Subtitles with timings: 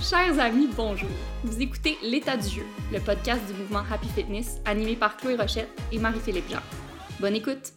[0.00, 1.08] Chers amis, bonjour.
[1.44, 5.70] Vous écoutez L'état du jeu, le podcast du mouvement Happy Fitness animé par Chloé Rochette
[5.92, 6.60] et Marie-Philippe Jean.
[7.20, 7.72] Bonne écoute.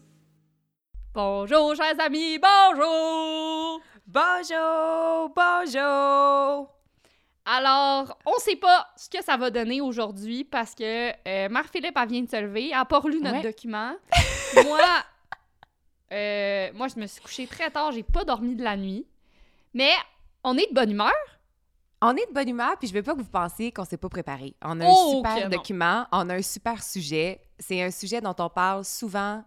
[1.13, 3.81] Bonjour, chers amis, bonjour.
[4.08, 6.69] Bonjour, bonjour.
[7.46, 12.10] Alors, on sait pas ce que ça va donner aujourd'hui parce que euh, Marie-Philippe, elle
[12.10, 13.42] vient de se lever, elle a pas relu notre Ouais.
[13.44, 13.94] document.
[14.65, 14.79] moi,
[16.13, 19.05] euh, moi, je me suis couchée très tard, j'ai pas dormi de la nuit.
[19.74, 19.91] Mais
[20.44, 21.12] on est de bonne humeur.
[22.05, 24.09] On est de bonne humeur, puis je veux pas que vous pensiez qu'on s'est pas
[24.09, 24.55] préparé.
[24.62, 27.39] On a un Oh, super document, on a un super sujet.
[27.57, 29.41] C'est un sujet dont on parle souvent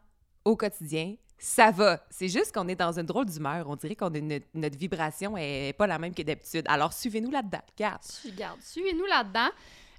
[0.45, 1.17] au quotidien.
[1.39, 2.01] Ça va.
[2.09, 3.69] C'est juste qu'on est dans une drôle d'humeur.
[3.69, 6.65] On dirait qu'on est notre, vibration est pas la même que d'habitude.
[6.67, 7.61] Alors suivez-nous là-dedans.
[7.77, 8.01] Regarde.
[8.23, 9.51] Tu Regarde, suivez-nous là-dedans.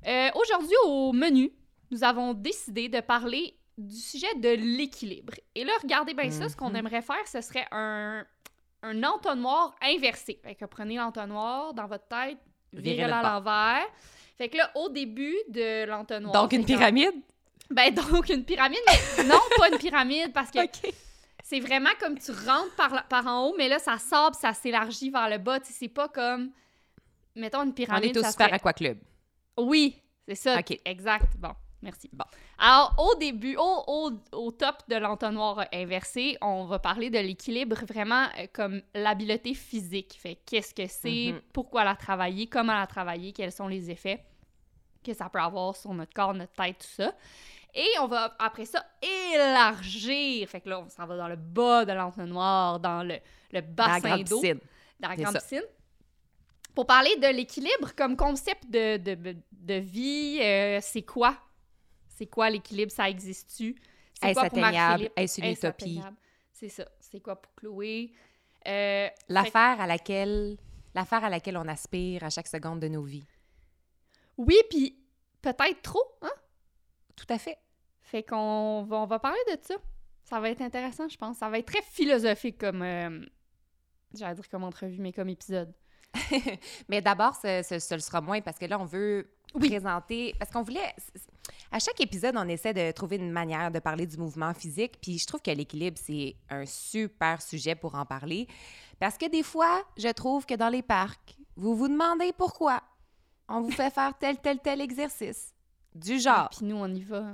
[0.07, 1.51] Euh, Aujourd'hui, au menu,
[1.91, 5.33] nous avons décidé de parler du sujet de l'équilibre.
[5.53, 6.75] Et là, regardez bien ça, ce qu'on Mhm.
[6.77, 8.25] aimerait faire, ce serait un,
[8.81, 10.39] un entonnoir inversé.
[10.43, 12.39] Fait que prenez l'entonnoir dans votre tête,
[12.73, 13.85] Virez-le à l'envers.
[14.37, 16.33] Fait que là, au début de l'entonnoir...
[16.33, 17.13] Donc une quand- pyramide?
[17.69, 18.79] Ben donc une pyramide,
[19.17, 20.59] mais non, pas une pyramide, parce que
[21.43, 24.53] c'est vraiment comme tu rentres par, la- par en haut, mais là, ça sort ça
[24.53, 25.59] s'élargit vers le bas.
[25.63, 26.51] C'est pas comme...
[27.35, 28.97] Mettons une On pyramide, est au Super serait- Aqua Club.
[29.57, 30.59] oui, c'est ça.
[30.59, 30.79] OK.
[30.85, 31.25] Exact.
[31.37, 32.09] Bon, merci.
[32.13, 32.25] Bon.
[32.57, 37.77] Alors, au début, au, au, au top de l'entonnoir inversé, on va parler de l'équilibre
[37.85, 40.17] vraiment euh, comme l'habileté physique.
[40.19, 41.41] Fait qu'est-ce que c'est, Mhm.
[41.53, 44.23] pourquoi la travailler, comment la travailler, quels sont les effets
[45.03, 47.13] que ça peut avoir sur notre corps, notre tête, tout ça?
[47.73, 50.47] Et on va après ça élargir.
[50.49, 53.17] Fait que là, on s'en va dans le bas de l'entonnoir, dans le,
[53.51, 54.41] le bassin d'eau
[54.99, 55.39] dans la grande ça.
[55.41, 55.61] piscine.
[56.73, 61.35] Pour parler de l'équilibre comme concept de, de, de vie, euh, c'est quoi?
[62.17, 62.91] C'est quoi l'équilibre?
[62.91, 63.75] Ça existe-tu?
[64.19, 64.59] C'est Est-ce quoi pour?
[64.59, 65.13] Marie-Philippe?
[65.15, 66.01] Est-ce une utopie?
[66.51, 66.87] C'est ça.
[66.99, 68.11] C'est quoi pour Chloé?
[68.67, 70.57] Euh, fait- L'affaire à laquelle
[70.95, 73.23] l'affaire à laquelle on aspire à chaque seconde de nos vies.
[74.37, 74.97] Oui, puis
[75.41, 76.31] peut-être trop, hein?
[77.15, 77.57] Tout à fait.
[78.01, 79.75] Fait qu'on va, on va parler de ça.
[80.23, 81.37] Ça va être intéressant, je pense.
[81.37, 82.81] Ça va être très philosophique comme...
[82.81, 83.21] euh,
[84.15, 85.71] J'allais dire comme entrevue, mais comme épisode.
[86.89, 89.69] Mais d'abord, ce, ce- ce le sera moins parce que là, on veut Oui.
[89.69, 90.33] présenter.
[90.39, 90.95] Parce qu'on voulait.
[91.71, 94.99] À chaque épisode, on essaie de trouver une manière de parler du mouvement physique.
[95.01, 98.47] Puis je trouve que l'équilibre, c'est un super sujet pour en parler.
[98.99, 102.81] Parce que des fois, je trouve que dans les parcs, vous vous demandez pourquoi
[103.49, 105.53] on vous fait faire tel, tel, tel exercice.
[105.93, 106.49] Du genre.
[106.49, 107.33] Puis nous, on y va.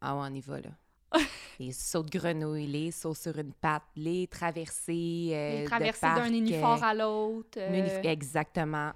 [0.00, 0.70] Ah ouais, on y va, là.
[1.60, 5.30] les sauts de grenouille, les sauts sur une patte, les traversées.
[5.32, 7.58] euh, Les parc, d'un nénuphar euh, à l'autre.
[7.58, 8.92] euh, Exactement.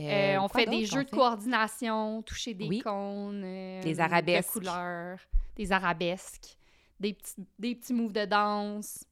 [0.00, 1.16] Euh, Euh, on fait des jeux de fait?
[1.16, 2.78] coordination, toucher des Oui.
[2.80, 4.48] cônes, euh, Des arabesques.
[4.48, 5.18] de couleurs,
[5.56, 6.56] des arabesques,
[6.98, 9.04] des petits, des petits moves de danse.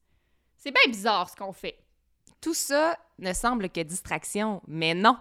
[0.56, 1.78] C'est bien bizarre ce qu'on fait.
[2.40, 5.16] Tout ça ne semble que distraction, mais non.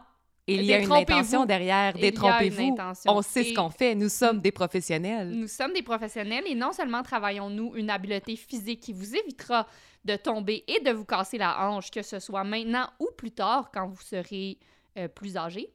[0.48, 1.94] Il y a une intention derrière.
[1.94, 2.76] Détrompez-vous.
[3.06, 3.94] On sait Et- ce qu'on fait.
[3.94, 5.30] Nous sommes des professionnels.
[5.30, 9.68] Nous sommes des professionnels et non seulement travaillons-nous une habileté physique qui vous évitera
[10.04, 13.70] de tomber et de vous casser la hanche, que ce soit maintenant ou plus tard
[13.72, 14.58] quand vous serez
[14.98, 15.72] euh, plus âgé.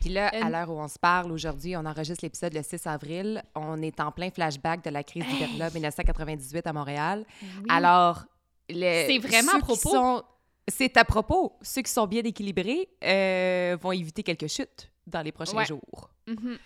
[0.00, 2.86] Puis là, Euh, à l'heure où on se parle aujourd'hui, on enregistre l'épisode le 6
[2.86, 3.42] avril.
[3.56, 7.24] On est en plein flashback de la crise du verglas 1998 à Montréal.
[7.68, 8.24] Alors,
[8.68, 9.90] le- C'est vraiment à propos.
[9.90, 10.22] sont-
[10.68, 11.56] C'est à propos.
[11.62, 15.64] Ceux qui sont bien équilibrés euh, vont éviter quelques chutes dans les prochains Ouais.
[15.64, 16.10] jours.
[16.26, 16.58] Mhm.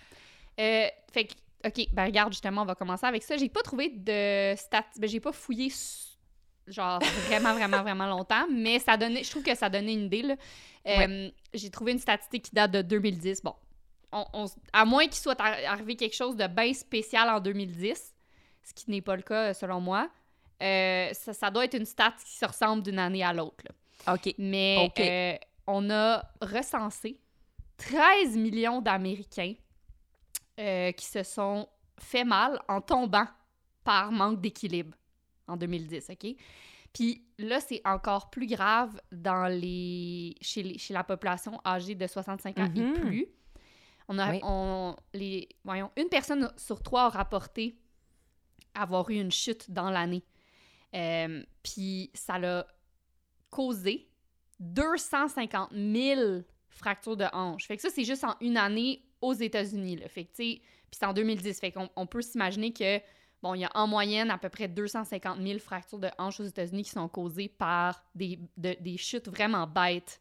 [0.61, 1.33] Euh, fait que,
[1.65, 3.37] OK, ben regarde, justement, on va commencer avec ça.
[3.37, 5.71] J'ai pas trouvé de stats, ben j'ai pas fouillé,
[6.67, 10.23] genre, vraiment, vraiment, vraiment longtemps, mais ça donnait, je trouve que ça donnait une idée,
[10.23, 10.37] là.
[10.87, 13.43] Euh, J'ai trouvé une statistique qui date de 2010.
[13.43, 13.55] Bon,
[14.11, 17.41] on, on s- à moins qu'il soit ar- arrivé quelque chose de bien spécial en
[17.41, 18.15] 2010,
[18.65, 20.09] ce qui n'est pas le cas, selon moi,
[20.63, 23.65] euh, ça, ça doit être une stat qui se ressemble d'une année à l'autre.
[24.09, 24.35] OK.
[24.39, 25.37] Mais euh,
[25.67, 27.19] on a recensé
[27.77, 29.55] 13 millions d'Américains
[30.57, 31.69] qui se sont
[31.99, 33.27] fait mal en tombant
[33.85, 34.97] par manque d'équilibre
[35.49, 36.35] en 2010, OK?
[36.93, 40.35] Puis là, c'est encore plus grave dans les...
[40.43, 42.93] Chez, les- chez la population âgée de 65 ans et Mhm.
[42.93, 43.27] plus.
[44.09, 44.41] On a, Oui.
[44.43, 47.77] on, les, voyons, une personne sur trois a rapporté
[48.75, 50.23] avoir eu une chute dans l'année.
[50.95, 52.67] Euh, Puis ça l'a
[53.51, 54.09] causé
[54.61, 57.67] 250 000 fractures de hanche.
[57.67, 59.97] Fait que ça, c'est juste en une année aux États-Unis.
[59.97, 60.09] là.
[60.09, 60.61] Fait que, tu sais,
[60.91, 61.59] puis c'est en 2010.
[61.61, 62.99] Fait qu'on on peut s'imaginer que,
[63.43, 66.45] bon, il y a en moyenne à peu près 250 000 fractures de hanche aux
[66.45, 70.21] États-Unis qui sont causées par des, de- des chutes vraiment bêtes.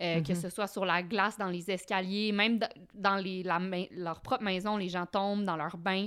[0.00, 0.40] Euh, Que Mhm.
[0.42, 3.58] ce soit sur la glace, dans les escaliers, même da- dans les, la
[3.90, 6.06] leur propre maison, les gens tombent dans leur bain.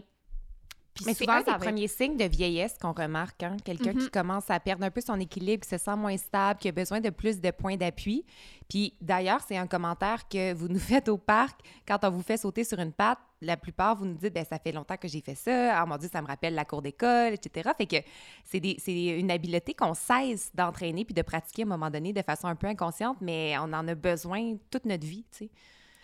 [0.94, 3.58] Puis Mais c'est souvent, un des va premiers signes de vieillesse qu'on remarque, hein?
[3.66, 4.10] Quelqu'un qui Mhm.
[4.10, 7.00] commence à perdre un peu son équilibre, qui se sent moins stable, qui a besoin
[7.02, 8.26] de plus de points d'appui.
[8.70, 12.38] Puis d'ailleurs, c'est un commentaire que vous nous faites au parc quand on vous fait
[12.38, 13.20] sauter sur une patte.
[13.42, 15.82] La plupart, vous nous dites, ben ça fait longtemps que j'ai fait ça.
[15.82, 17.72] Ah mon Dieu, ça me rappelle la cour d'école, etc.
[17.76, 17.98] Fait que
[18.46, 22.48] c'est une habileté qu'on cesse d'entraîner puis de pratiquer à un moment donné de façon
[22.48, 25.50] un peu inconsciente, mais on en a besoin toute notre vie, tu sais.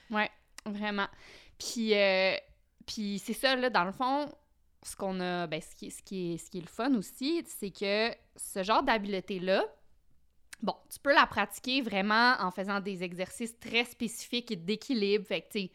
[0.10, 0.32] Ouais,
[0.66, 1.08] vraiment.
[1.60, 2.36] Puis, euh,
[2.86, 4.32] puis c'est ça, là, dans le fond,
[4.84, 7.44] ce qu'on a, ben, ce qui, ce, qui est, ce qui est le fun aussi,
[7.46, 9.66] c'est que ce genre d'habileté-là,
[10.62, 15.26] bon, tu peux la pratiquer vraiment en faisant des exercices très spécifiques d'équilibre.
[15.26, 15.70] Fait que, tu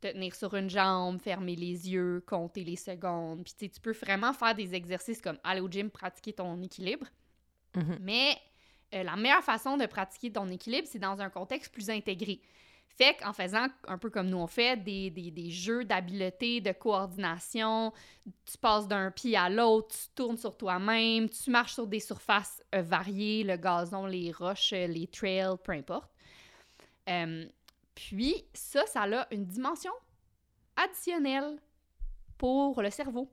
[0.00, 3.44] te tenir sur une jambe, fermer les yeux, compter les secondes.
[3.44, 6.60] Puis, tu sais, tu peux vraiment faire des exercices comme aller au gym, pratiquer ton
[6.62, 7.06] équilibre.
[7.76, 7.98] Mhm.
[8.00, 8.36] Mais
[8.94, 12.40] euh, la meilleure façon de pratiquer ton équilibre, c'est dans un contexte plus intégré.
[12.96, 16.72] Fait qu'en faisant un peu comme nous on fait, des, des, des jeux d'habileté, de
[16.72, 17.92] coordination,
[18.44, 22.62] tu passes d'un pied à l'autre, tu tournes sur toi-même, tu marches sur des surfaces
[22.74, 26.10] euh, variées, le gazon, les roches, euh, les trails, peu importe.
[27.08, 27.46] Euh,
[28.08, 29.92] puis ça, ça a une dimension
[30.76, 31.58] additionnelle
[32.38, 33.30] pour le cerveau.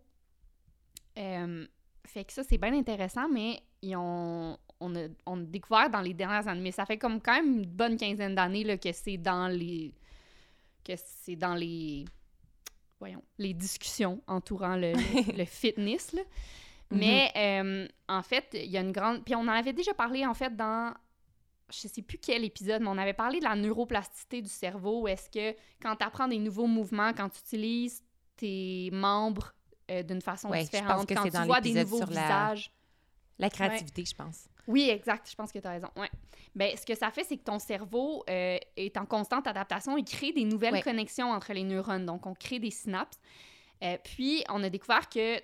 [1.18, 1.66] Euh,
[2.06, 6.02] fait que ça, c'est bien intéressant, mais ils ont, on, a, on a découvert dans
[6.02, 9.18] les dernières années, mais ça fait comme quand même une bonne quinzaine d'années que c'est
[9.18, 9.94] dans les.
[10.84, 12.06] que c'est dans les.
[13.00, 16.14] voyons, les discussions entourant le, le- le fitness.
[16.14, 16.22] là.
[16.90, 19.24] Mais euh, en fait, il y a une grande.
[19.26, 20.94] Puis on en avait déjà parlé en fait dans.
[21.70, 25.08] Je sais plus quel épisode, mais on avait parlé de la neuroplasticité du cerveau.
[25.08, 28.04] Est-ce que quand tu apprends des nouveaux mouvements, quand tu utilises
[28.38, 29.54] tes membres
[29.92, 32.72] euh, d'une façon Ouais, différente, que quand tu dans vois des nouveaux sur la- visages?
[33.40, 34.48] La créativité, je pense.
[34.68, 35.30] Oui, exact.
[35.30, 35.90] Je pense que tu as raison.
[35.96, 36.10] Ouais.
[36.56, 39.96] Ben, ce que ça fait, c'est que ton cerveau euh, est en constante adaptation.
[39.98, 40.82] Il crée des nouvelles Ouais.
[40.82, 42.06] connexions entre les neurones.
[42.06, 43.20] Donc, on crée des synapses.
[43.84, 45.40] Euh, puis, on a découvert que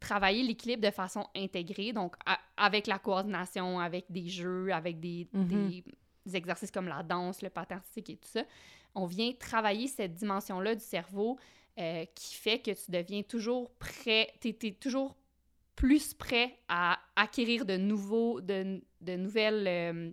[0.00, 2.16] travailler l'équilibre de façon intégrée, donc
[2.56, 5.46] avec la coordination, avec des jeux, avec des, Mhm.
[5.46, 5.84] des-
[6.26, 8.42] des exercices comme la danse, le patin artistique et tout ça,
[8.94, 11.38] on vient travailler cette dimension-là du cerveau
[11.78, 15.14] euh, qui fait que tu deviens toujours prêt, tu es, toujours
[15.74, 20.10] plus prêt à acquérir de nouveaux, de, de nouvelles euh,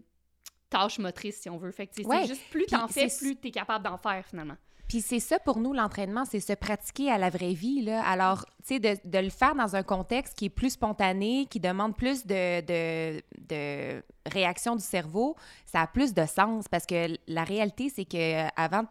[0.70, 1.72] tâches motrices, si on veut.
[1.72, 2.24] Fait que c'est- Ouais.
[2.24, 4.58] c'est juste plus t'en fais, plus t'es capable d'en faire, finalement.
[4.94, 7.90] Puis c'est ça pour nous, l'entraînement, c'est se pratiquer à la vraie vie.
[7.90, 11.98] Alors, tu sais, de, le faire dans un contexte qui est plus spontané, qui demande
[11.98, 13.20] plus de, de,
[13.50, 15.36] de réaction du cerveau,
[15.66, 18.84] ça a plus de sens parce que la réalité, c'est que avant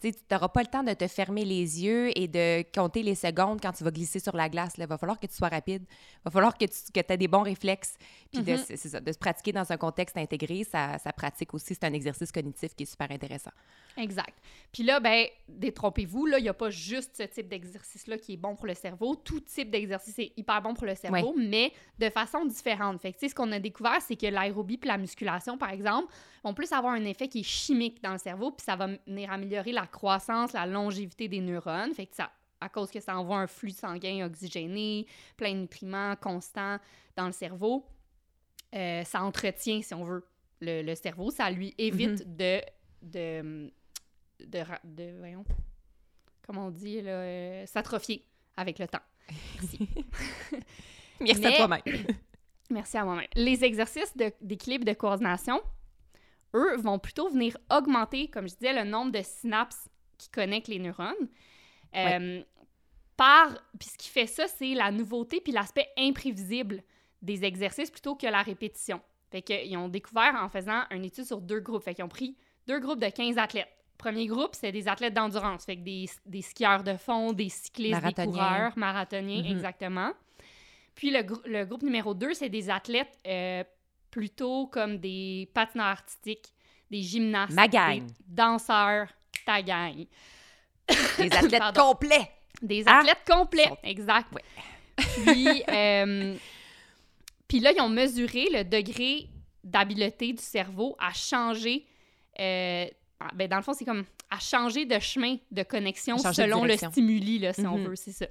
[0.00, 3.60] tu n'auras pas le temps de te fermer les yeux et de compter les secondes
[3.60, 4.74] quand tu vas glisser sur la glace.
[4.78, 5.82] Il va falloir que tu sois rapide.
[5.88, 7.96] Il va falloir que tu que aies des bons réflexes.
[8.32, 8.58] Puis Mhm.
[8.76, 11.74] ça, de se pratiquer dans un contexte intégré, ça, ça pratique aussi.
[11.74, 13.50] C'est un exercice cognitif qui est super intéressant.
[13.96, 14.38] Exact.
[14.72, 18.54] Puis là, ben, détrompez-vous, il n'y a pas juste ce type d'exercice-là qui est bon
[18.54, 19.16] pour le cerveau.
[19.16, 23.00] Tout type d'exercice est hyper bon pour le cerveau, mais de façon différente.
[23.00, 26.12] Fait que, ce qu'on a découvert, c'est que l'aérobie puis la musculation, par exemple,
[26.44, 29.32] vont plus avoir un effet qui est chimique dans le cerveau, puis ça va venir
[29.32, 31.92] améliorer la croissance, la longévité des neurones.
[31.94, 32.30] Fait que ça,
[32.60, 35.06] à cause que ça envoie un flux sanguin oxygéné,
[35.36, 36.78] plein de nutriments constants
[37.16, 37.84] dans le cerveau,
[38.74, 40.24] euh, ça entretient, si on veut,
[40.60, 41.30] le, le cerveau.
[41.30, 42.60] Ça lui évite de,
[43.02, 43.70] de,
[44.40, 45.44] de, de, voyons,
[46.46, 48.24] comment on dit, là, euh, s'atrophier
[48.56, 48.98] avec le temps.
[51.20, 51.82] Merci Mais- à toi-même.
[52.70, 53.26] Merci à moi-même.
[53.34, 55.58] Les exercices d'équilibre de coordination,
[56.54, 60.78] eux, vont plutôt venir augmenter, comme je disais, le nombre de synapses qui connectent les
[60.78, 61.28] neurones.
[61.94, 62.42] Euh,
[63.16, 66.82] Par, puis ce qui fait ça, c'est la nouveauté puis l'aspect imprévisible
[67.20, 69.00] des exercices plutôt que la répétition.
[69.30, 71.82] Fait qu'ils ont découvert en faisant une étude sur deux groupes.
[71.82, 72.36] Fait qu'ils ont pris
[72.66, 73.68] deux groupes de 15 athlètes.
[73.98, 77.90] Premier groupe, c'est des athlètes d'endurance, fait que des, des skieurs de fond, des cyclistes,
[78.00, 79.50] des coureurs, marathoniens, Mhm.
[79.50, 80.12] exactement.
[80.94, 83.64] Puis le, le groupe numéro 2, c'est des athlètes euh,
[84.18, 86.52] plutôt comme des patineurs artistiques,
[86.90, 88.00] des gymnastes, Ma gang.
[88.04, 89.06] des danseurs,
[89.46, 90.04] ta gang.
[91.18, 91.80] Les athlètes Pardon.
[91.92, 92.28] complets.
[92.60, 94.26] Des athlètes complets, Sont- exact.
[94.34, 94.42] Ouais.
[94.96, 96.34] Puis, euh,
[97.46, 99.28] puis là, ils ont mesuré le degré
[99.62, 101.86] d'habileté du cerveau à changer.
[102.40, 102.86] euh,
[103.20, 106.64] ah, ben dans le fond, c'est comme à changer de chemin de connexion de selon
[106.64, 107.86] le stimuli, là, si on Mhm.
[107.88, 108.26] veut, c'est ça.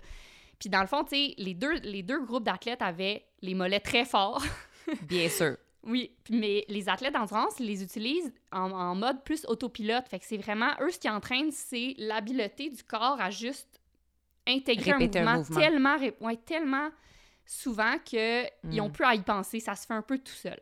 [0.59, 3.79] Puis dans le fond, tu sais, les deux, les deux groupes d'athlètes avaient les mollets
[3.79, 4.43] très forts.
[5.03, 5.57] Bien sûr.
[5.87, 10.07] Oui, mais les athlètes d'endurance, ils les utilisent en, en mode plus autopilote.
[10.09, 13.79] Fait que c'est vraiment, eux, ce qui entraînent, c'est l'habileté du corps à juste
[14.45, 16.89] intégrer un mouvement, tellement, ouais, tellement
[17.45, 18.79] souvent qu'ils Mm.
[18.81, 19.59] ont plus à y penser.
[19.59, 20.59] Ça se fait un peu tout seul.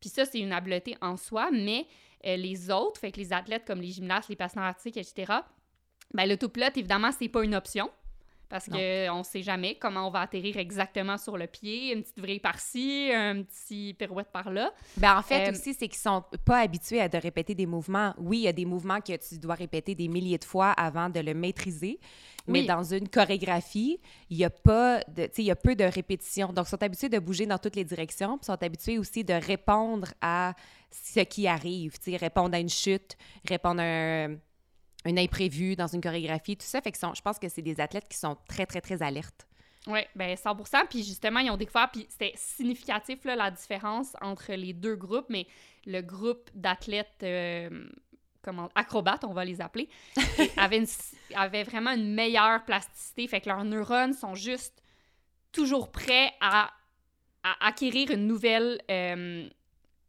[0.00, 1.86] Puis ça, c'est une habileté en soi, mais
[2.26, 5.32] euh, les autres, fait que les athlètes comme les gymnastes, les patineurs artistiques, etc.,
[6.12, 7.90] ben, l'autopilote, évidemment, c'est pas une option
[8.50, 8.76] Parce qu'on
[9.18, 13.10] ne sait jamais comment on va atterrir exactement sur le pied, une petite vrille par-ci,
[13.14, 14.72] un petit pirouette par-là.
[14.96, 18.12] Ben, en fait, Euh, aussi, c'est qu'ils sont pas habitués à de répéter des mouvements.
[18.18, 21.08] Oui, il y a des mouvements que tu dois répéter des milliers de fois avant
[21.08, 22.00] de le maîtriser.
[22.48, 22.66] Mais Oui.
[22.66, 25.84] dans une chorégraphie, il y a pas de, tu sais, il y a peu de
[25.84, 26.52] répétitions.
[26.52, 29.34] Donc, ils sont habitués de bouger dans toutes les directions, puis sont habitués aussi de
[29.34, 30.54] répondre à
[30.90, 31.96] ce qui arrive.
[32.02, 33.16] Tu sais, répondre à une chute,
[33.46, 34.36] répondre à un,
[35.04, 36.80] un imprévu dans une chorégraphie, tout ça.
[36.80, 39.46] Fait que sont- je pense que c'est des athlètes qui sont très, très, très alertes.
[39.86, 44.52] Oui, ben 100% Puis justement, ils ont découvert, puis c'était significatif, là, la différence entre
[44.52, 45.46] les deux groupes, mais
[45.86, 47.88] le groupe d'athlètes euh,
[48.42, 49.88] comment, acrobates, on va les appeler,
[50.58, 50.86] avait, une-
[51.34, 53.26] avait vraiment une meilleure plasticité.
[53.26, 54.82] Fait que leurs neurones sont juste
[55.50, 56.70] toujours prêts à,
[57.42, 58.82] à acquérir une nouvelle...
[58.90, 59.48] euh,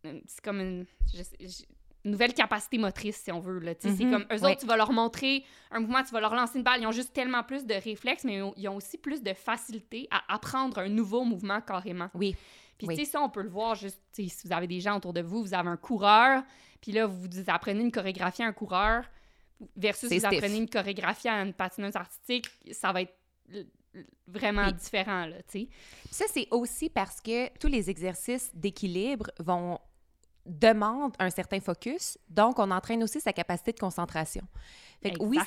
[0.03, 0.85] c'est comme une...
[1.13, 1.70] je sais- je- une
[2.05, 3.59] nouvelle capacité motrice, si on veut.
[3.59, 3.75] Là.
[3.75, 4.51] Tu sais, C'est Mhm, comme eux ouais.
[4.51, 6.81] autres, tu vas leur montrer un mouvement, tu vas leur lancer une balle.
[6.81, 10.21] Ils ont juste tellement plus de réflexes, mais ils ont- aussi plus de facilité à
[10.33, 12.09] apprendre un nouveau mouvement carrément.
[12.13, 12.35] Oui.
[12.77, 12.95] Puis Oui.
[12.97, 15.21] tu sais, ça, on peut le voir juste, si vous avez des gens autour de
[15.21, 16.41] vous, vous avez un coureur,
[16.81, 19.03] puis là, vous apprenez une chorégraphie à un coureur
[19.75, 20.25] versus vous stiff.
[20.25, 23.13] apprenez une chorégraphie à une patineuse artistique, ça va être
[24.25, 24.73] vraiment Oui.
[24.73, 25.67] différent, là, tu sais.
[26.09, 29.77] Ça, c'est aussi parce que tous les exercices d'équilibre vont
[30.45, 34.43] demandent un certain focus, donc on entraîne aussi sa capacité de concentration.
[35.01, 35.39] Fait que oui,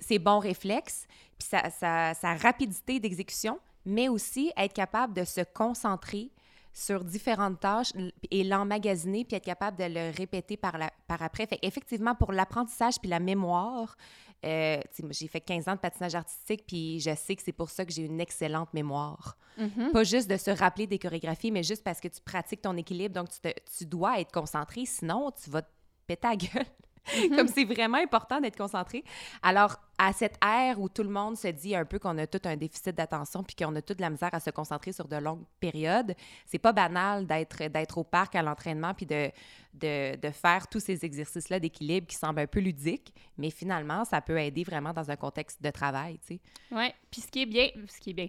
[0.00, 1.06] c'est bons réflexes,
[1.38, 6.30] puis sa, sa- sa rapidité d'exécution, mais aussi être capable de se concentrer
[6.72, 7.92] sur différentes tâches
[8.30, 11.46] et l'emmagasiner, puis être capable de le répéter par, la, par après.
[11.46, 13.96] Fait effectivement, pour l'apprentissage puis la mémoire,
[14.44, 14.80] euh,
[15.10, 17.92] j'ai fait 15 ans de patinage artistique, puis je sais que c'est pour ça que
[17.92, 19.36] j'ai une excellente mémoire.
[19.56, 19.90] Mhm.
[19.92, 23.14] Pas juste de se rappeler des chorégraphies, mais juste parce que tu pratiques ton équilibre.
[23.14, 25.68] Donc, tu, te- tu dois être concentré, sinon tu vas te
[26.06, 26.66] péter la gueule.
[27.36, 29.02] Comme c'est vraiment important d'être concentré.
[29.42, 32.40] Alors, à cette ère où tout le monde se dit un peu qu'on a tout
[32.44, 35.44] un déficit d'attention puis qu'on a toute la misère à se concentrer sur de longues
[35.58, 36.14] périodes,
[36.46, 39.30] c'est pas banal d'être d'être au parc à l'entraînement puis de,
[39.74, 44.20] de, de faire tous ces exercices-là d'équilibre qui semblent un peu ludiques, mais finalement, ça
[44.20, 46.40] peut aider vraiment dans un contexte de travail, tu sais.
[46.70, 48.28] Ouais, puis ce qui est bien, ce qui est bien,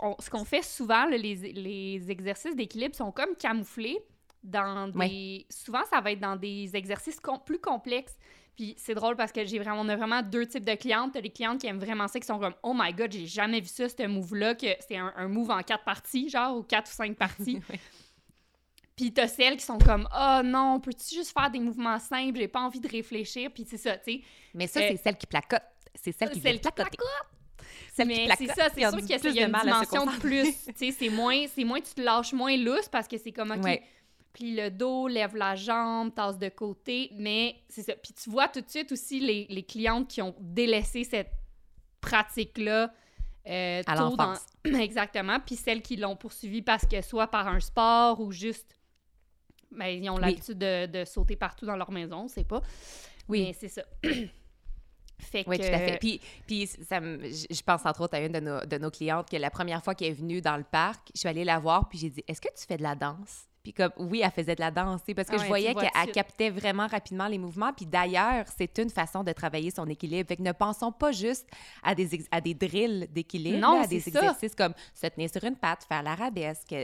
[0.00, 3.98] on- ce qu'on fait souvent, là, les, les exercices d'équilibre sont comme camouflés
[4.42, 5.46] dans des...
[5.48, 8.16] Souvent, ça va être dans des exercices com- plus complexes.
[8.56, 11.12] Puis c'est drôle parce que j'ai vraiment, on a vraiment deux types de clientes.
[11.12, 13.60] T'as les clientes qui aiment vraiment ça, qui sont comme «Oh my God, j'ai jamais
[13.60, 16.88] vu ça, ce move-là, que c'est un, un move en quatre parties, genre, ou quatre
[16.90, 17.60] ou cinq parties.
[17.70, 17.78] Oui.
[18.96, 22.38] Puis t'as celles qui sont comme «Oh non, peux-tu juste faire des mouvements simples?
[22.38, 24.20] J'ai pas envie de réfléchir.» Puis c'est ça, tu sais.
[24.54, 25.62] Mais ça, Euh, c'est celle qui placote.
[25.96, 26.96] C'est celle qui Celle placoter.
[27.92, 30.44] Celle qui mais placote, c'est ça, c'est sûr qu'il y a une dimension de plus.
[30.66, 33.50] Tu sais, c'est moins, c'est moins tu te lâches moins lousse parce que c'est comme,
[33.50, 33.82] OK, Ouais.
[34.34, 37.94] Plie le dos, lève la jambe, tasse de côté, mais c'est ça.
[37.94, 41.30] Puis tu vois tout de suite aussi les, les clientes qui ont délaissé cette
[42.02, 42.92] pratique-là
[43.46, 44.34] euh, À dans-.
[44.64, 45.38] Exactement.
[45.40, 48.78] Puis celles qui l'ont poursuivi parce que soit par un sport ou juste...
[49.70, 50.20] Ben, ils ont Oui.
[50.20, 52.60] l'habitude de, de sauter partout dans leur maison, on sait pas.
[53.28, 53.42] Oui.
[53.46, 53.82] Mais c'est ça.
[55.18, 55.66] fait Oui, que...
[55.66, 55.98] tout à fait.
[55.98, 58.90] Puis, puis ça me- je je pense entre autres à une de nos, de nos
[58.90, 61.58] clientes que la première fois qu'elle est venue dans le parc, je suis allée la
[61.58, 64.30] voir puis j'ai dit Est-ce que tu fais de la danse Puis comme oui, elle
[64.30, 67.72] faisait de la danse, parce que Ah je voyais qu'elle captait vraiment rapidement les mouvements.
[67.72, 70.28] Puis d'ailleurs, c'est une façon de travailler son équilibre.
[70.28, 71.48] Fait que ne pensons pas juste
[71.82, 74.10] à des, à des drills d'équilibre, à des ça.
[74.10, 76.74] exercices comme se tenir sur une patte, faire l'arabesque.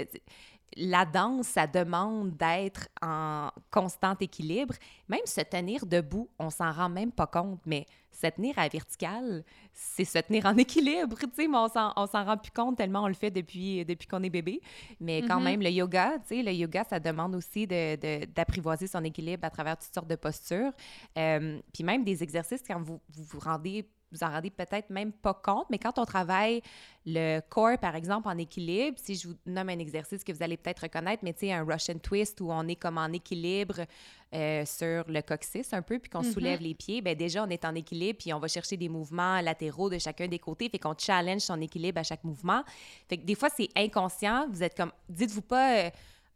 [0.76, 4.74] La danse, ça demande d'être en constant équilibre.
[5.08, 8.68] Même se tenir debout, on s'en rend même pas compte, mais se tenir à la
[8.68, 12.52] verticale, c'est se tenir en équilibre, tu sais, mais on s'en, on s'en rend plus
[12.52, 14.60] compte tellement on le fait depuis, depuis qu'on est bébé.
[15.00, 15.44] Mais quand Mhm.
[15.44, 19.44] même, le yoga, tu sais, le yoga, ça demande aussi de, de- d'apprivoiser son équilibre
[19.44, 20.72] à travers toutes sortes de postures.
[21.18, 25.12] Euh, puis même des exercices, quand vous vous, vous rendez vous en rendez peut-être même
[25.12, 26.62] pas compte, mais quand on travaille
[27.06, 30.56] le corps, par exemple, en équilibre, si je vous nomme un exercice que vous allez
[30.56, 33.80] peut-être reconnaître, mais tu sais, un Russian twist où on est comme en équilibre
[34.34, 36.32] euh, sur le coccyx un peu, puis qu'on Mhm.
[36.32, 39.40] soulève les pieds, ben déjà, on est en équilibre, puis on va chercher des mouvements
[39.40, 42.62] latéraux de chacun des côtés, fait qu'on challenge son équilibre à chaque mouvement.
[43.08, 45.76] Fait que des fois, c'est inconscient, vous êtes comme, dites-vous pas...
[45.86, 45.90] euh,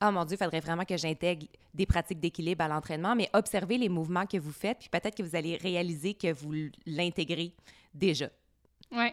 [0.06, 3.78] ah mon Dieu, il faudrait vraiment que j'intègre des pratiques d'équilibre à l'entraînement, mais observez
[3.78, 6.52] les mouvements que vous faites, puis peut-être que vous allez réaliser que vous
[6.86, 7.52] l'intégrez
[7.94, 8.28] déjà.
[8.92, 9.08] Oui.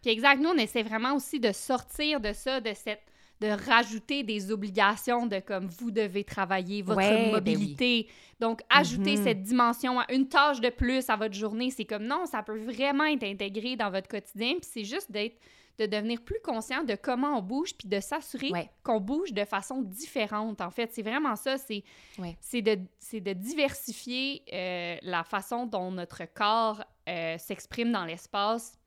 [0.00, 3.02] Puis exact, nous, on essaie vraiment aussi de sortir de ça, de cette
[3.40, 8.06] de rajouter des obligations de comme vous devez travailler votre Ouais, ben mobilité.
[8.38, 9.24] Donc, ajouter Mhm.
[9.24, 12.56] cette dimension à une tâche de plus à votre journée, c'est comme non, ça peut
[12.56, 14.52] vraiment être intégré dans votre quotidien.
[14.60, 15.36] Puis c'est juste d'être
[15.78, 18.70] de devenir plus conscient de comment on bouge, puis de s'assurer Ouais.
[18.82, 20.60] qu'on bouge de façon différente.
[20.60, 21.56] En fait, c'est vraiment ça.
[21.58, 21.82] C'est
[22.18, 22.36] Ouais.
[22.60, 22.74] de,
[23.18, 28.78] de diversifier euh, la façon dont notre corps euh, s'exprime dans l'espace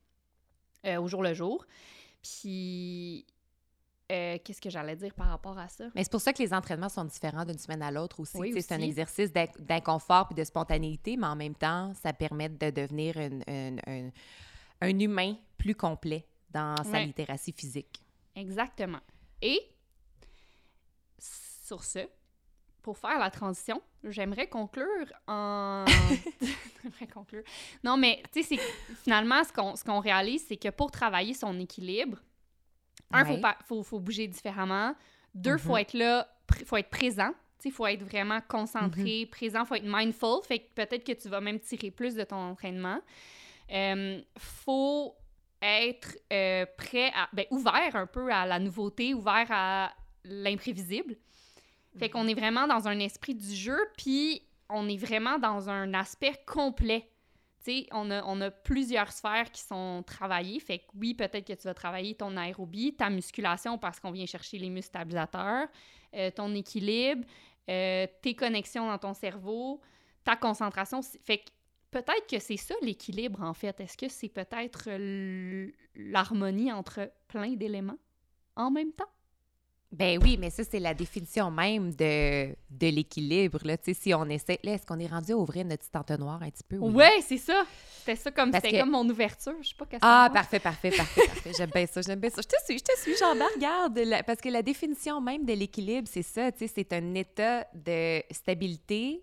[0.86, 1.66] euh, au jour le jour.
[2.22, 3.26] Puis,
[4.12, 5.84] euh, qu'est-ce que j'allais dire par rapport à ça?
[5.94, 8.36] Mais c'est pour ça que les entraînements sont différents d'une semaine à l'autre aussi.
[8.38, 12.48] Oui, C'est un exercice d'inc- d'inconfort et de spontanéité, mais en même temps, ça permet
[12.48, 14.10] de devenir une- une- un-
[14.80, 16.24] un humain plus complet
[16.56, 17.06] dans sa Ouais.
[17.06, 18.00] littératie physique.
[18.34, 19.00] Exactement.
[19.42, 19.60] Et
[21.18, 22.00] sur ce,
[22.82, 25.84] pour faire la transition, j'aimerais conclure en.
[26.82, 27.42] j'aimerais conclure.
[27.82, 28.58] Non, mais tu sais,
[29.02, 32.18] finalement ce qu'on ce qu'on réalise, c'est que pour travailler son équilibre,
[33.10, 33.40] un, Ouais.
[33.40, 34.94] faut, faut, faut bouger différemment.
[35.34, 35.58] Deux, Mhm.
[35.58, 37.32] faut être là, pr- faut être présent.
[37.64, 39.30] Il faut être vraiment concentré, Mhm.
[39.30, 40.40] présent, faut être mindful.
[40.46, 43.00] Fait que peut-être que tu vas même tirer plus de ton entraînement.
[43.72, 45.16] Euh, faut
[45.66, 47.28] être euh, prêt à.
[47.32, 49.92] Ben, ouvert un peu à la nouveauté, ouvert à
[50.24, 51.16] l'imprévisible.
[51.98, 55.94] Fait qu'on est vraiment dans un esprit du jeu, puis on est vraiment dans un
[55.94, 57.10] aspect complet.
[57.64, 60.60] Tu sais, on a, on a plusieurs sphères qui sont travaillées.
[60.60, 64.26] Fait que oui, peut-être que tu vas travailler ton aérobie, ta musculation parce qu'on vient
[64.26, 65.68] chercher les muscles stabilisateurs,
[66.14, 67.24] euh, ton équilibre,
[67.70, 69.80] euh, tes connexions dans ton cerveau,
[70.22, 71.00] ta concentration.
[71.02, 71.50] Fait que
[72.00, 73.78] peut-être que c'est ça l'équilibre en fait.
[73.80, 77.98] Est-ce que c'est peut-être l- l'harmonie entre plein d'éléments
[78.56, 79.04] en même temps?
[79.92, 83.60] Ben oui, mais ça, c'est la définition même de, de l'équilibre.
[83.64, 83.76] Là.
[83.94, 84.58] Si on essaie...
[84.64, 86.76] Là, est-ce qu'on est rendu à ouvrir notre petit entonnoir un petit peu?
[86.78, 86.92] Oui.
[86.92, 87.64] Ouais, c'est ça.
[88.00, 89.54] C'était ça comme c'était que- comme mon ouverture.
[89.62, 91.52] Je sais pas qu'est-ce Ah, parfait, parfait, parfait, parfait.
[91.56, 92.42] J'aime bien ça, j'aime bien ça.
[92.42, 93.98] Je te suis, je te suis, Jean-Baptiste, regarde.
[94.00, 99.22] la- parce que la définition même de l'équilibre, c'est ça, c'est un état de stabilité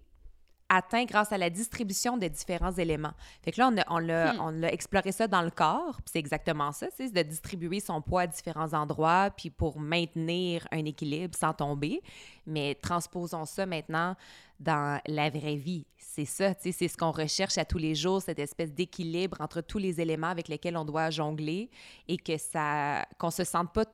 [0.75, 3.13] atteint grâce à la distribution de différents éléments.
[3.43, 4.39] Fait que là, on a, on l'a, Hmm.
[4.41, 8.21] on exploré ça dans le corps, puis c'est exactement ça, c'est de distribuer son poids
[8.21, 12.01] à différents endroits, puis pour maintenir un équilibre sans tomber.
[12.45, 14.15] Mais transposons ça maintenant
[14.59, 15.85] dans la vraie vie.
[15.97, 19.77] C'est ça, c'est ce qu'on recherche à tous les jours, cette espèce d'équilibre entre tous
[19.79, 21.69] les éléments avec lesquels on doit jongler
[22.07, 23.85] et que ça, qu'on se sente pas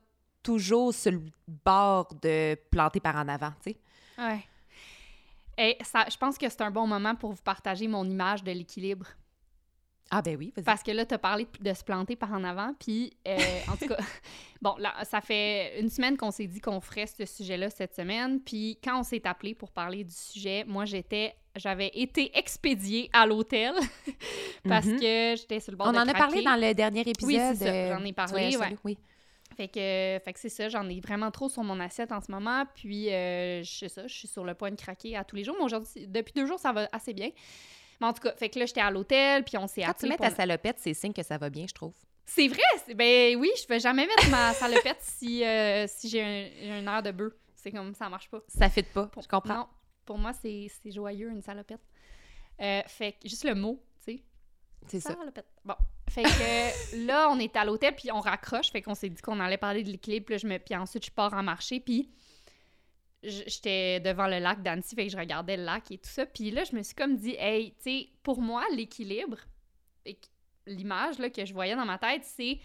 [0.42, 1.22] toujours sur le
[1.64, 3.76] bord de planter par en avant, tu sais.
[4.18, 4.40] Ouais.
[5.60, 8.50] Et ça, je pense que c'est un bon moment pour vous partager mon image de
[8.50, 9.06] l'équilibre.
[10.10, 10.64] Ah ben oui, vas-y.
[10.64, 12.74] Parce que là, tu as parlé de, se planter par en avant.
[12.80, 13.36] Puis, euh,
[13.70, 13.98] en tout cas,
[14.62, 18.40] bon, là, ça fait une semaine qu'on s'est dit qu'on ferait ce sujet-là cette semaine.
[18.40, 23.26] Puis, quand on s'est appelé pour parler du sujet, moi, j'étais, j'avais été expédiée à
[23.26, 23.74] l'hôtel
[24.68, 24.98] parce Mhm.
[24.98, 27.28] que j'étais sur le bord On de en a parlé dans le dernier épisode.
[27.28, 27.54] Oui, c'est
[27.90, 28.76] ça, j'en ai parlé, ouais.
[28.82, 28.98] Oui.
[29.60, 32.32] Fait que, fait que c'est ça, j'en ai vraiment trop sur mon assiette en ce
[32.32, 32.64] moment.
[32.74, 35.44] Puis, euh, je sais ça, je suis sur le point de craquer à tous les
[35.44, 35.54] jours.
[35.58, 37.28] Mais aujourd'hui, depuis deux jours, ça va assez bien.
[38.00, 40.08] Mais en tout cas, fait que là, j'étais à l'hôtel, puis on s'est Quand tu
[40.08, 41.92] mets ta salopette, c'est signe que ça va bien, je trouve.
[42.24, 42.94] C'est vrai!
[42.94, 47.10] Ben oui, je vais jamais mettre ma salopette si, euh, si j'ai un, air de
[47.10, 47.34] bœuf.
[47.54, 48.40] C'est comme ça marche pas.
[48.48, 49.54] Ça fit pas, Pour- je comprends.
[49.54, 49.66] Non,
[50.06, 51.82] pour moi, c'est c'est joyeux, une salopette.
[52.62, 54.22] Euh, fait que juste le mot, tu sais.
[54.86, 55.14] C'est ça.
[55.14, 55.52] Salopette.
[55.66, 55.74] Bon.
[56.10, 58.70] Fait que là, on est à l'hôtel, puis on raccroche.
[58.70, 60.26] Fait qu'on s'est dit qu'on allait parler de l'équilibre.
[60.26, 60.58] Puis, je me...
[60.58, 62.10] puis ensuite, je pars en marché, puis
[63.22, 66.26] j'étais devant le lac d'Annecy, fait que je regardais le lac et tout ça.
[66.26, 69.38] Puis là, je me suis comme dit, hey, tu sais, pour moi, l'équilibre,
[70.66, 72.58] l'image que je voyais dans ma tête, c'est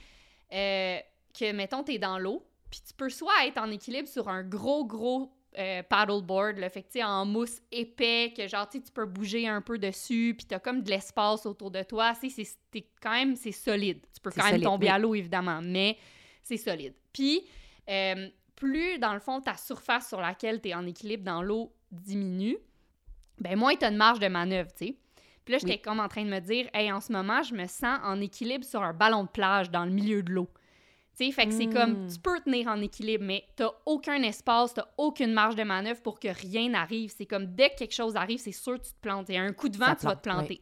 [0.53, 0.99] euh,
[1.38, 4.86] que, mettons, t'es dans l'eau, puis tu peux soit être en équilibre sur un gros,
[4.86, 9.47] gros euh, paddleboard, là, fait que, tu en mousse épais, que genre, tu peux bouger
[9.47, 12.57] un peu dessus, puis t'as comme de l'espace autour de toi, c'est-
[13.01, 13.99] quand même, c'est solide.
[14.13, 14.91] Tu peux quand même tomber oui.
[14.93, 15.97] à l'eau, évidemment, mais
[16.43, 16.93] c'est solide.
[17.13, 17.41] Puis,
[17.89, 21.71] euh, plus, dans le fond, ta surface sur laquelle tu es en équilibre dans l'eau
[21.91, 22.57] diminue,
[23.39, 24.95] ben moins tu as de marge de manœuvre, tu sais.
[25.43, 25.81] Puis là, j'étais Oui.
[25.81, 28.65] comme en train de me dire, hey, en ce moment, je me sens en équilibre
[28.65, 30.49] sur un ballon de plage dans le milieu de l'eau.
[31.17, 32.08] Tu sais, fait que c'est comme, Mm.
[32.12, 36.19] tu peux tenir en équilibre, mais t'as aucun espace, t'as aucune marge de manœuvre pour
[36.19, 37.13] que rien n'arrive.
[37.15, 39.30] C'est comme, dès que quelque chose arrive, c'est sûr que tu te plantes.
[39.30, 40.62] Il y a un coup de vent, Ça tu vas te plante, planter.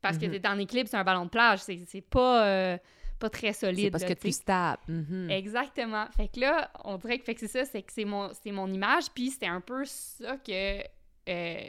[0.00, 0.40] Parce que Mhm.
[0.40, 1.58] t'es en équilibre sur un ballon de plage.
[1.60, 2.78] C'est c'est pas, euh,
[3.18, 3.84] pas très solide.
[3.84, 4.80] C'est parce que tu stable.
[4.88, 5.28] Mhm.
[5.30, 6.06] Exactement.
[6.16, 8.52] Fait que là, on dirait que, fait que c'est ça, c'est que c'est mon, c'est
[8.52, 10.80] mon image, puis c'était un peu ça que...
[10.80, 11.68] euh,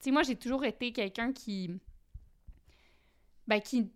[0.00, 1.70] sais, moi, j'ai toujours été quelqu'un qui...
[3.46, 3.90] Ben, qui...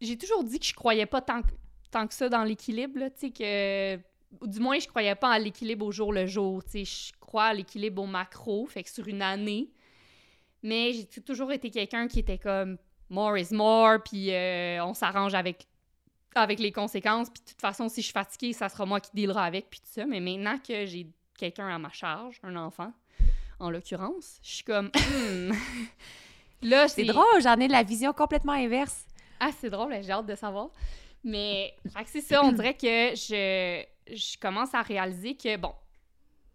[0.00, 1.48] J'ai toujours dit que je croyais pas tant, que-
[1.94, 3.96] tant que ça dans l'équilibre, tu sais, que...
[4.46, 6.84] Du moins, je croyais pas à l'équilibre au jour le jour, tu sais.
[6.84, 9.70] Je crois à l'équilibre au macro, fait que sur une année.
[10.62, 12.76] Mais j'ai toujours été quelqu'un qui était comme
[13.10, 15.68] more is more, puis euh, on s'arrange avec
[16.34, 17.30] avec les conséquences.
[17.30, 19.78] Puis de toute façon, si je suis fatiguée, ça sera moi qui dealera avec, puis
[19.78, 20.04] tout ça.
[20.04, 21.06] Mais maintenant que j'ai
[21.38, 22.92] quelqu'un à ma charge, un enfant,
[23.60, 24.90] en l'occurrence, je suis comme...
[24.96, 25.52] hmm.
[26.62, 29.06] Là, C'est drôle, j'en ai la vision complètement inverse.
[29.38, 30.70] Ah, c'est drôle, j'ai hâte de savoir.
[31.24, 31.74] Mais
[32.06, 33.82] c'est ça, on dirait que je,
[34.14, 35.72] je commence à réaliser que, bon,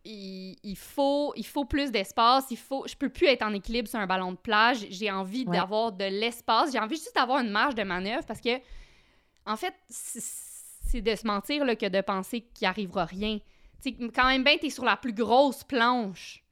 [0.05, 2.85] il, il faut, il faut plus d'espace, il faut...
[2.87, 4.85] Je peux plus être en équilibre sur un ballon de plage.
[4.89, 5.57] J'ai envie Ouais.
[5.57, 6.71] d'avoir de l'espace.
[6.71, 8.57] J'ai envie juste d'avoir une marge de manœuvre parce que,
[9.45, 13.39] en fait, c'est de se mentir là, que de penser qu'il arrivera rien.
[13.81, 16.43] Tu sais, quand même bien, t'es sur la plus grosse planche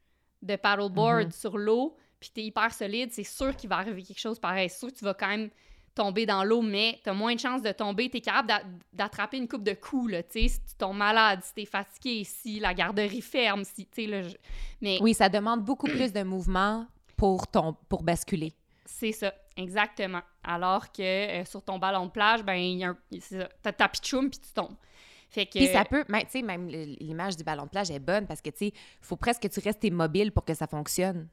[0.42, 1.32] de paddleboard Mhm.
[1.32, 4.68] sur l'eau, puis t'es hyper solide, c'est sûr qu'il va arriver quelque chose pareil.
[4.70, 5.50] C'est sûr que tu vas quand même
[5.98, 8.08] tomber dans l'eau, mais t'as moins de chances de tomber.
[8.08, 11.52] T'es capable d'a- d'attraper une coupe de coups, là, tu si tu tombes malade, si
[11.54, 14.36] t'es fatigué, si la garderie ferme, si, tu là, je-
[14.80, 18.52] Mais Oui, ça demande beaucoup plus de mouvement pour, ton, pour basculer.
[18.84, 20.22] c'est ça, exactement.
[20.44, 22.98] Alors que euh, sur ton ballon de plage, ben, il y a un...
[23.62, 24.76] t'as ta pitchoum, puis tu tombes.
[25.30, 25.58] Fait que...
[25.58, 28.48] Puis ça peut, tu sais, même l'image du ballon de plage est bonne parce que,
[28.50, 31.28] tu sais, il faut presque que tu restes immobile pour que ça fonctionne.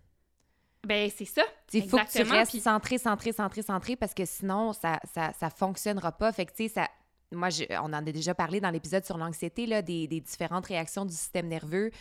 [0.86, 1.44] Ben, c'est ça.
[1.74, 5.32] Il faut que tu restes puis- centré, centré, centré, centré parce que sinon, ça ça,
[5.34, 6.32] ça fonctionnera pas.
[6.32, 6.88] Fait que, tu sais, ça...
[7.32, 11.06] Moi, je- on en a déjà parlé dans l'épisode sur l'anxiété, des, des différentes réactions
[11.06, 11.92] du système nerveux.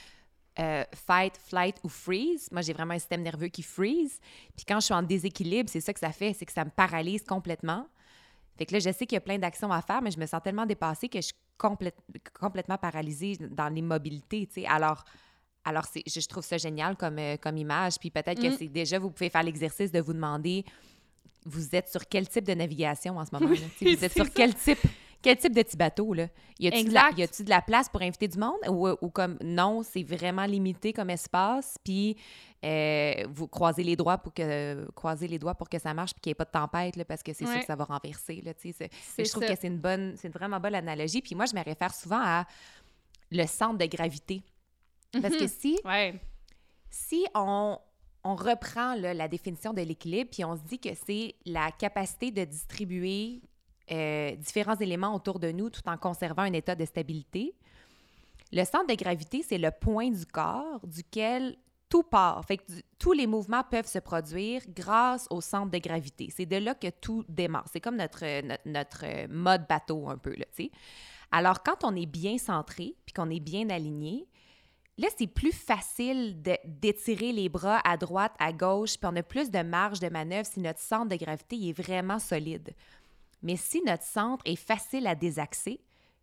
[0.60, 2.48] euh, fight, flight ou freeze.
[2.52, 4.20] Moi, j'ai vraiment un système nerveux qui freeze.
[4.56, 6.70] Puis quand je suis en déséquilibre, c'est ça que ça fait, c'est que ça me
[6.70, 7.88] paralyse complètement.
[8.56, 10.26] Fait que là, je sais qu'il y a plein d'actions à faire, mais je me
[10.26, 11.98] sens tellement dépassée que je suis complète-
[12.38, 14.66] complètement paralysée dans l'immobilité, tu sais.
[14.68, 15.04] Alors,
[15.64, 17.98] alors je, je trouve ça génial comme, euh, comme image.
[17.98, 18.56] Puis peut-être que Mm.
[18.58, 20.64] c'est déjà, vous pouvez faire l'exercice de vous demander,
[21.46, 23.46] vous êtes sur quel type de navigation en ce moment?
[23.80, 24.30] vous êtes sur ça.
[24.34, 24.78] quel type,
[25.20, 26.28] quel type de petit bateau, là?
[26.58, 28.58] Y a-tu de, de la place pour inviter du monde?
[28.68, 32.16] Ou, ou comme, non, c'est vraiment limité comme espace, puis
[32.64, 36.20] euh, vous croisez les doigts pour que, croisez les doigts pour que ça marche, puis
[36.20, 38.40] qu'il n'y ait pas de tempête, là, parce que c'est sûr que ça va renverser,
[38.42, 38.74] là, tu sais.
[38.78, 39.54] c'est- C'est je trouve ça.
[39.54, 41.20] que c'est une bonne, c'est une vraiment bonne analogie.
[41.22, 42.46] Puis moi, je me réfère souvent à
[43.30, 44.42] le centre de gravité.
[45.20, 45.48] Parce que Mhm.
[45.48, 46.20] si, Ouais.
[46.90, 47.78] si on,
[48.24, 52.30] on reprend là, la définition de l'équilibre, puis on se dit que c'est la capacité
[52.30, 53.42] de distribuer
[53.90, 57.54] euh, différents éléments autour de nous tout en conservant un état de stabilité,
[58.52, 61.56] le centre de gravité, c'est le point du corps duquel
[61.90, 62.42] tout part.
[62.46, 66.30] Fait que du- tous les mouvements peuvent se produire grâce au centre de gravité.
[66.34, 67.66] C'est de là que tout démarre.
[67.70, 70.70] C'est comme notre, notre, notre, mode bateau un peu, là, tu sais.
[71.30, 74.26] Alors, quand on est bien centré, puis qu'on est bien aligné,
[74.96, 79.50] Là, c'est plus facile d'étirer les bras à droite, à gauche, puis on a plus
[79.50, 82.70] de marge de manœuvre si notre centre de gravité est vraiment solide.
[83.42, 85.80] Mais si notre centre est facile à désaxer,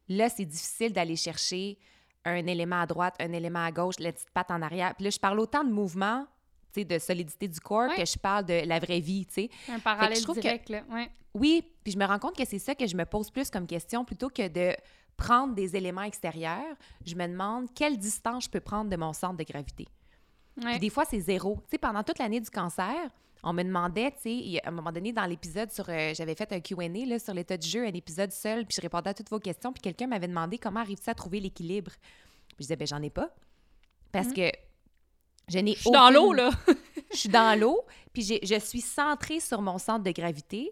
[0.08, 1.78] là, c'est difficile d'aller chercher
[2.24, 4.96] un élément à droite, un élément à gauche, la petite patte en arrière.
[4.96, 6.26] Puis là, je parle autant de mouvement,
[6.74, 9.50] tu sais, de solidité du corps que je parle de la vraie vie, tu sais.
[9.70, 10.84] Un parallèle je trouve que- direct, là.
[10.90, 11.10] Ouais.
[11.34, 13.66] Oui, puis je me rends compte que c'est ça que je me pose plus comme
[13.68, 14.76] question plutôt que de
[15.22, 16.76] prendre des éléments extérieurs.
[17.06, 19.88] Je me demande quelle distance je peux prendre de mon centre de gravité.
[20.58, 20.72] Ouais.
[20.72, 21.58] Puis des fois, c'est zéro.
[21.64, 22.96] Tu sais, pendant toute l'année du cancer,
[23.44, 24.18] on me demandait, tu
[24.54, 25.86] sais, à un moment donné, dans l'épisode sur...
[25.90, 28.82] euh, J'avais fait un Q&A là, sur l'état du jeu, un épisode seul, puis je
[28.82, 31.92] répondais à toutes vos questions, puis quelqu'un m'avait demandé comment arrives-tu à trouver l'équilibre.
[32.48, 33.30] Puis je disais, ben j'en ai pas.
[34.12, 34.52] Parce que
[35.48, 35.76] je n'ai.
[35.76, 36.50] Je suis dans l'eau, là.
[37.14, 37.80] je suis dans l'eau,
[38.14, 40.72] puis je suis centrée sur mon centre de gravité,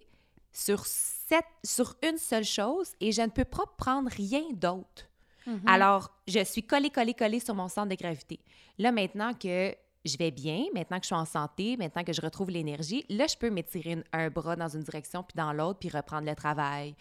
[0.59, 5.05] sur, cette, sur une seule chose, et je ne peux pas prendre rien d'autre.
[5.47, 5.61] Mhm.
[5.65, 8.39] Alors, je suis collée, collée, collée sur mon centre de gravité.
[8.77, 9.73] Là, maintenant que
[10.05, 13.25] je vais bien, maintenant que je suis en santé, maintenant que je retrouve l'énergie, là,
[13.27, 16.95] je peux m'étirer un bras dans une direction puis dans l'autre, puis reprendre le travail,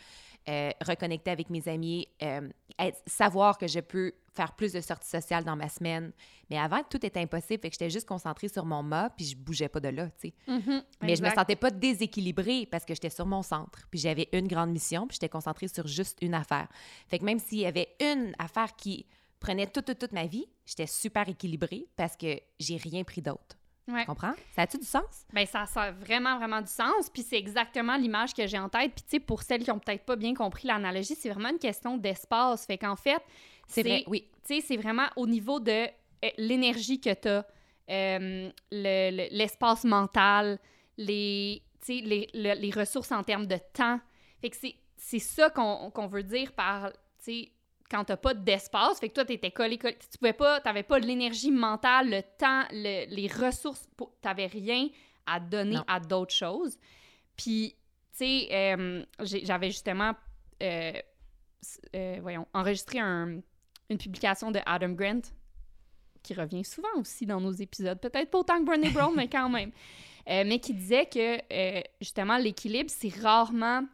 [0.48, 5.08] euh, reconnecter avec mes amis, euh, être- savoir que je peux faire plus de sorties
[5.08, 6.12] sociales dans ma semaine.
[6.48, 9.36] Mais avant, tout était impossible, fait que j'étais juste concentrée sur mon mât, puis je
[9.36, 10.34] bougeais pas de là, tu sais.
[10.46, 10.82] Mhm.
[11.02, 13.86] Mais je me sentais pas déséquilibrée parce que j'étais sur mon centre.
[13.90, 16.68] Puis j'avais une grande mission, puis j'étais concentrée sur juste une affaire.
[17.08, 19.06] Fait que même s'il y avait une affaire qui
[19.40, 23.57] prenait toute, toute, toute ma vie, j'étais super équilibrée parce que j'ai rien pris d'autre.
[23.88, 24.04] Ouais.
[24.04, 24.34] Comprends?
[24.54, 25.24] Ça a-tu du sens?
[25.32, 27.08] Ben, ça a vraiment, vraiment du sens.
[27.10, 28.92] Puis c'est exactement l'image que j'ai en tête.
[28.94, 31.58] Puis, tu sais, pour celles qui ont peut-être pas bien compris l'analogie, c'est vraiment une
[31.58, 32.66] question d'espace.
[32.66, 33.22] Fait qu'en fait,
[33.66, 34.28] C'est vrai, oui.
[34.46, 37.44] Tu sais, c'est vraiment au niveau de euh, l'énergie que tu as,
[38.70, 40.58] l'espace mental,
[40.96, 44.00] les, les, le- les ressources en termes de temps.
[44.40, 47.52] Fait que c'est- ça qu'on qu'on veut dire par, tu sais,
[47.90, 50.98] quand t'as pas d'espace, fait que toi, t'étais collé, collé, tu pouvais pas, t'avais pas
[50.98, 54.88] l'énergie mentale, le temps, le- les ressources, pour- t'avais rien
[55.26, 55.84] à donner Non.
[55.86, 56.78] à d'autres choses.
[57.36, 57.74] Puis,
[58.12, 60.12] tu sais, euh, j'avais justement,
[60.62, 60.92] euh,
[61.94, 63.40] euh, voyons, enregistré un-
[63.90, 65.20] une publication de Adam Grant,
[66.22, 69.48] qui revient souvent aussi dans nos épisodes, peut-être pas autant que Brené Brown, mais quand
[69.48, 69.70] même,
[70.26, 71.38] mais qui disait que,
[72.00, 73.84] justement, l'équilibre, c'est rarement...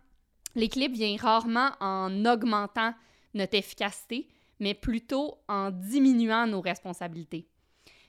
[0.57, 2.93] L'équilibre vient rarement en augmentant
[3.35, 4.29] notre efficacité,
[4.61, 7.49] mais plutôt en diminuant nos responsabilités.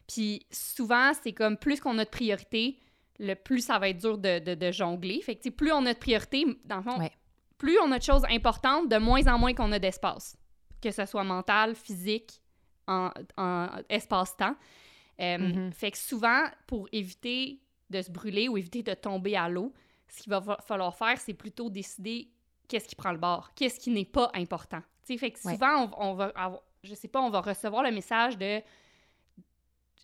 [0.07, 2.77] Puis souvent, c'est comme plus qu'on a de priorité,
[3.19, 5.21] le plus ça va être dur de, de- de jongler.
[5.21, 7.11] Fait que plus on a de priorité, dans le fond, Ouais.
[7.57, 10.37] plus on a de choses importantes, de moins en moins qu'on a d'espace.
[10.81, 12.41] Que ce soit mental, physique,
[12.87, 14.55] en, en espace-temps.
[15.21, 15.71] Euh, Mhm.
[15.73, 19.73] Fait que souvent, pour éviter de se brûler ou éviter de tomber à l'eau,
[20.07, 22.29] ce qu'il va fa- falloir faire, c'est plutôt décider
[22.67, 24.81] qu'est-ce qui prend le bord, qu'est-ce qui n'est pas important.
[25.05, 25.53] Tu sais, fait que Ouais.
[25.53, 28.61] souvent, on, on va avoir- je sais pas, on va recevoir le message de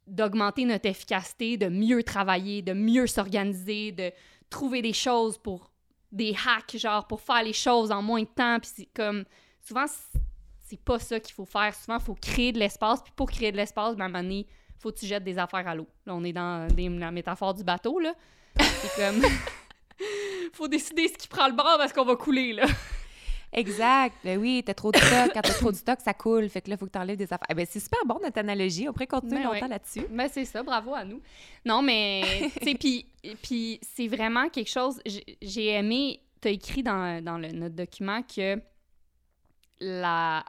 [0.08, 4.12] d'augmenter notre efficacité, de mieux travailler, de mieux s'organiser, de
[4.50, 5.72] trouver des choses pour
[6.12, 8.60] des hacks, genre pour faire les choses en moins de temps.
[8.60, 9.24] Puis c'est comme,
[9.62, 10.20] souvent, c'est-
[10.68, 11.74] c'est pas ça qu'il faut faire.
[11.76, 13.02] Souvent, il faut créer de l'espace.
[13.02, 14.48] Puis pour créer de l'espace, ben, à un moment donné,
[14.80, 15.88] faut que tu jettes des affaires à l'eau.
[16.06, 18.14] Là, on est dans des- la métaphore du bateau, là.
[18.60, 19.22] C'est comme...
[20.54, 22.66] faut décider ce qui prend le bord parce qu'on va couler, là.
[23.54, 24.16] Exact.
[24.24, 25.32] Ben oui, t'as trop de stock.
[25.34, 26.48] Quand t'as trop de stock, ça coule.
[26.50, 27.48] Fait que là, il faut que t'enlèves des affaires.
[27.50, 28.88] Eh ben, c'est super bon, notre analogie.
[28.88, 29.68] On pourrait continuer Ben longtemps ouais.
[29.68, 30.06] là-dessus.
[30.10, 31.22] Ben, c'est ça, bravo à nous.
[31.66, 33.06] Non, mais, tu sais, puis,
[33.42, 35.02] puis c'est vraiment quelque chose...
[35.06, 36.22] j'ai- aimé...
[36.40, 38.60] T'as écrit dans, dans le, notre document que
[39.80, 40.44] la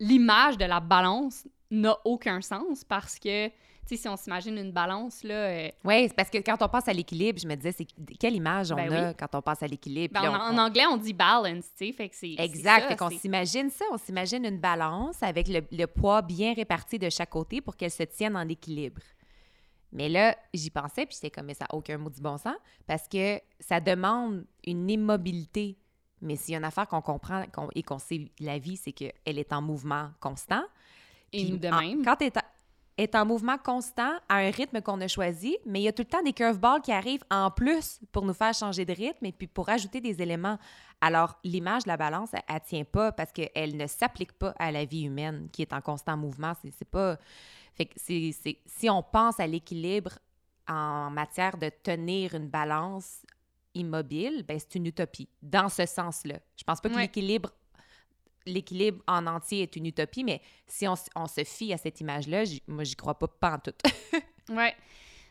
[0.00, 3.50] l'image de la balance n'a aucun sens parce que,
[3.96, 5.34] sais, si on s'imagine une balance, là...
[5.34, 7.86] euh, Oui, c'est parce que quand on passe à l'équilibre, je me disais, c'est
[8.18, 9.14] quelle image on Ben a oui.
[9.18, 10.20] quand on passe à l'équilibre?
[10.20, 12.34] ben, en, on- anglais, on dit balance, tu sais, fait que c'est...
[12.38, 12.82] Exact.
[12.82, 13.84] ça, fait qu'on s'imagine ça.
[13.92, 17.90] On s'imagine une balance avec le, le poids bien réparti de chaque côté pour qu'elle
[17.90, 19.00] se tienne en équilibre.
[19.92, 22.54] Mais là, j'y pensais, puis j'étais comme, mais ça n'a aucun mot du bon sens,
[22.86, 25.78] parce que ça demande une immobilité.
[26.20, 28.92] Mais s'il y a une affaire qu'on comprend qu'on- et qu'on sait la vie, c'est
[28.92, 30.62] qu'elle est en mouvement constant.
[31.32, 32.04] Et Puis nous de en- même.
[32.04, 32.42] quand est, en-
[32.98, 36.02] est en mouvement constant, à un rythme qu'on a choisi, mais il y a tout
[36.02, 39.32] le temps des curveballs qui arrivent en plus pour nous faire changer de rythme et
[39.32, 40.58] puis pour ajouter des éléments.
[41.00, 44.70] Alors, l'image de la balance, elle, elle tient pas parce qu'elle ne s'applique pas à
[44.72, 46.52] la vie humaine qui est en constant mouvement.
[46.76, 47.16] C'est pas...
[47.74, 48.32] Fait que c'est...
[48.32, 50.18] c'est- Si on pense à l'équilibre
[50.68, 53.22] en matière de tenir une balance
[53.74, 56.36] immobile, ben c'est une utopie, dans ce sens-là.
[56.56, 57.02] Je pense pas que Ouais.
[57.02, 57.50] l'équilibre
[58.48, 62.84] l'équilibre en entier est une utopie, mais si on, se fie à cette image-là, moi,
[62.84, 63.72] j'y crois pas, pas en tout.
[64.50, 64.74] Ouais.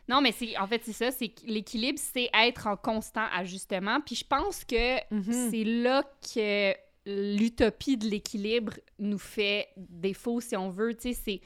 [0.08, 4.00] Non, mais c'est en fait, c'est ça, c'est l'équilibre, c'est être en constant ajustement.
[4.00, 5.50] Puis je pense que Mhm.
[5.50, 6.02] c'est là
[6.34, 6.72] que
[7.04, 10.94] l'utopie de l'équilibre nous fait défaut, si on veut.
[10.94, 11.40] Tu sais, c'est.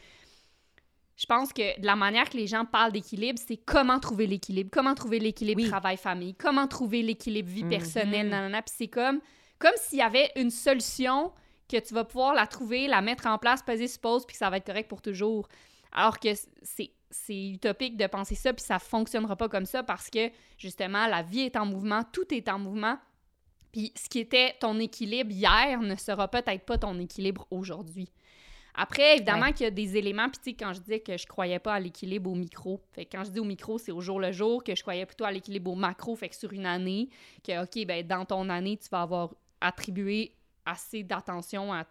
[1.17, 4.71] Je pense que de la manière que les gens parlent d'équilibre, c'est comment trouver l'équilibre,
[4.73, 5.69] comment trouver l'équilibre Oui.
[5.69, 7.71] travail-famille, comment trouver l'équilibre vie Mhm.
[7.71, 8.63] personnelle, nanana.
[8.63, 9.21] Puis c'est comme,
[9.59, 11.33] comme s'il y avait une solution
[11.73, 14.39] que tu vas pouvoir la trouver, la mettre en place, peser sur pause, puis que
[14.39, 15.49] ça va être correct pour toujours.
[15.93, 16.29] Alors que
[16.63, 21.07] c'est c'est utopique de penser ça, puis ça fonctionnera pas comme ça parce que, justement,
[21.07, 22.97] la vie est en mouvement, tout est en mouvement.
[23.71, 28.09] Puis ce qui était ton équilibre hier ne sera peut-être pas ton équilibre aujourd'hui.
[28.75, 29.53] Après, évidemment Ouais.
[29.53, 31.75] qu'il y a des éléments, puis tu sais, quand je disais que je croyais pas
[31.75, 34.33] à l'équilibre au micro, fait que quand je dis au micro, c'est au jour le
[34.33, 37.11] jour, que je croyais plutôt à l'équilibre au macro, fait que sur une année,
[37.47, 40.33] que, OK, ben dans ton année, tu vas avoir attribué
[40.65, 41.85] assez d'attention à,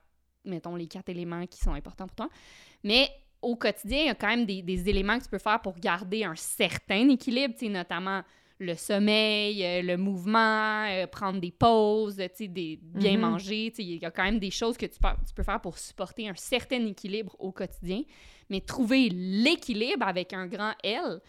[0.45, 2.29] mettons, les quatre éléments qui sont importants pour toi.
[2.83, 3.09] Mais
[3.41, 5.77] au quotidien, il y a quand même des, des éléments que tu peux faire pour
[5.79, 8.21] garder un certain équilibre, notamment
[8.59, 13.19] le sommeil, euh, le mouvement, euh, prendre des pauses, des, bien Mhm.
[13.21, 13.73] manger.
[13.79, 16.29] Il y a quand même des choses que tu peux, tu peux faire pour supporter
[16.29, 18.03] un certain équilibre au quotidien.
[18.51, 21.19] Mais trouver l'équilibre avec un grand L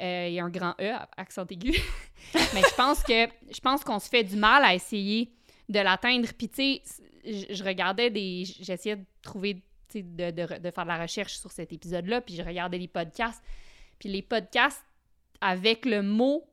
[0.00, 1.72] euh, et un grand E, accent aigu,
[2.54, 5.30] mais je pense que je pense qu'on se fait du mal à essayer
[5.68, 6.28] de l'atteindre.
[6.36, 6.82] Puis tu sais,
[7.24, 8.44] je regardais des...
[8.44, 9.56] J'essayais de trouver,
[9.88, 12.78] tu sais, de, de, de faire de la recherche sur cet épisode-là, puis je regardais
[12.78, 13.42] les podcasts.
[13.98, 14.84] Puis les podcasts
[15.40, 16.44] avec le mot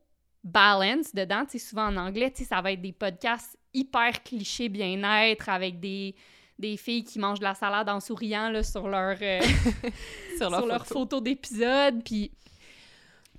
[0.42, 4.22] balance dedans, tu sais, souvent en anglais, tu sais, ça va être des podcasts hyper
[4.22, 6.14] clichés bien-être avec des,
[6.58, 9.40] des filles qui mangent de la salade en souriant là, sur leur, euh,
[10.36, 12.32] sur leur photo d'épisode, puis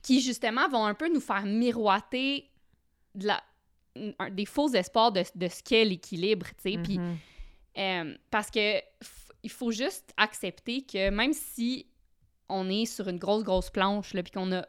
[0.02, 2.50] qui justement vont un peu nous faire miroiter
[3.16, 3.44] de la,
[4.32, 6.78] des faux espoirs de, de ce qu'est l'équilibre, tu sais.
[6.78, 7.18] Puis Mhm.
[7.78, 8.80] euh, parce que
[9.44, 11.88] il faut juste accepter que même si
[12.48, 14.66] on est sur une grosse, grosse planche, puis qu'on a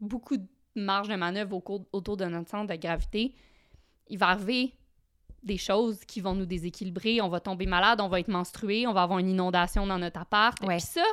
[0.00, 3.34] beaucoup de marge de manœuvre au cours- autour de notre centre de gravité,
[4.08, 4.72] il va arriver
[5.42, 7.20] des choses qui vont nous déséquilibrer.
[7.20, 10.20] On va tomber malade, on va être menstrué, on va avoir une inondation dans notre
[10.20, 10.58] appart.
[10.62, 10.76] Ouais.
[10.78, 11.04] Puis ça,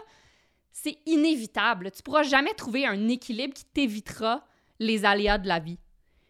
[0.71, 1.91] c'est inévitable.
[1.91, 4.43] Tu pourras jamais trouver un équilibre qui t'évitera
[4.79, 5.77] les aléas de la vie.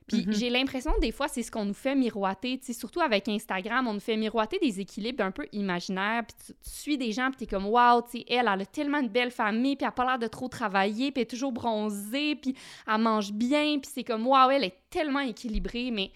[0.08, 0.34] Puis Mhm.
[0.34, 2.60] j'ai l'impression, des fois, c'est ce qu'on nous fait miroiter.
[2.72, 6.24] Surtout avec Instagram, on nous fait miroiter des équilibres un peu imaginaires.
[6.28, 9.10] Puis tu, tu suis des gens, puis t'es comme, waouh, elle, elle a tellement une
[9.10, 12.36] belle famille, puis elle a pas l'air de trop travailler, puis elle est toujours bronzée,
[12.36, 12.56] puis
[12.88, 15.90] elle mange bien, puis c'est comme, waouh, elle est tellement équilibrée.
[15.92, 16.12] Mais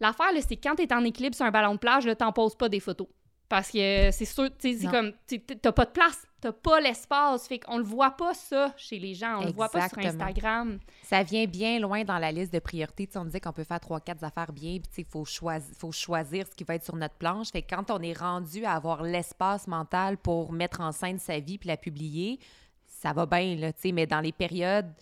[0.00, 2.54] l'affaire, là, c'est que quand t'es en équilibre sur un ballon de plage, t'en poses
[2.56, 3.08] pas des photos.
[3.48, 5.12] Parce que c'est sûr, tu sais, c'est comme,
[5.60, 7.46] t'as pas de place, t'as pas l'espace.
[7.48, 9.40] Fait qu'on le voit pas, ça, chez les gens.
[9.40, 10.24] On le voit pas sur Exactement.
[10.24, 10.78] Instagram.
[11.02, 13.06] Ça vient bien loin dans la liste de priorités.
[13.06, 15.74] Tu sais, on disait qu'on peut faire trois, quatre affaires bien, puis il faut, choisir,
[15.76, 17.50] faut choisir ce qui va être sur notre planche.
[17.50, 21.38] Fait que quand on est rendu à avoir l'espace mental pour mettre en scène sa
[21.38, 22.38] vie puis la publier,
[22.86, 23.92] ça va bien, là, tu sais.
[23.92, 24.92] Mais dans les périodes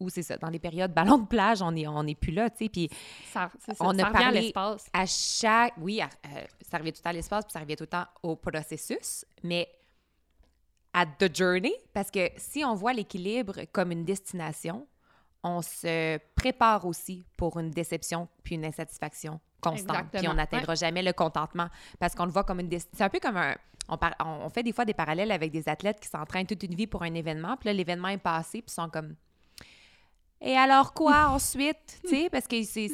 [0.00, 2.50] où c'est ça, dans les périodes ballon de plage, on n'est on est plus là,
[2.50, 2.88] tu sais, puis
[3.32, 4.86] Ça, On ça a revient à parlé- l'espace.
[4.92, 5.74] à chaque...
[5.78, 7.88] Oui, à- euh, ça revient tout le temps à l'espace, puis ça revient tout le
[7.88, 9.68] temps au processus, mais
[10.92, 14.86] à the journey, parce que si on voit l'équilibre comme une destination,
[15.42, 20.06] on se prépare aussi pour une déception puis une insatisfaction constante.
[20.12, 22.96] Puis on n'atteindra jamais le contentement parce qu'on le voit comme une destination.
[22.96, 23.56] C'est un peu comme un...
[23.88, 26.62] On, par- on on fait des fois des parallèles avec des athlètes qui s'entraînent toute
[26.62, 29.16] une vie pour un événement, puis là, l'événement est passé, puis ils sont comme...
[30.40, 32.00] Et alors quoi ensuite?
[32.02, 32.88] tu sais, parce que c'est...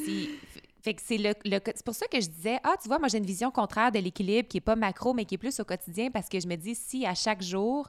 [0.81, 3.17] Fait que c'est le, le- pour ça que je disais, ah, tu vois, moi j'ai
[3.17, 6.09] une vision contraire de l'équilibre qui est pas macro, mais qui est plus au quotidien,
[6.09, 7.87] parce que je me dis, si à chaque jour,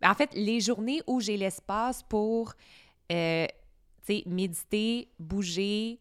[0.00, 2.52] ben, en fait, les journées où j'ai l'espace pour,
[3.12, 3.46] euh,
[4.26, 5.98] méditer, bouger,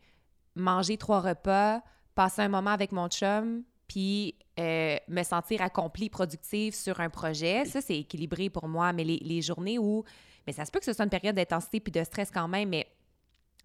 [0.55, 1.81] manger trois repas,
[2.15, 7.65] passer un moment avec mon chum, puis euh, me sentir accomplie, productive sur un projet,
[7.65, 8.93] ça, c'est équilibré pour moi.
[8.93, 10.03] Mais les, les journées où,
[10.45, 12.69] mais ça se peut que ce soit une période d'intensité puis de stress quand même,
[12.69, 12.87] mais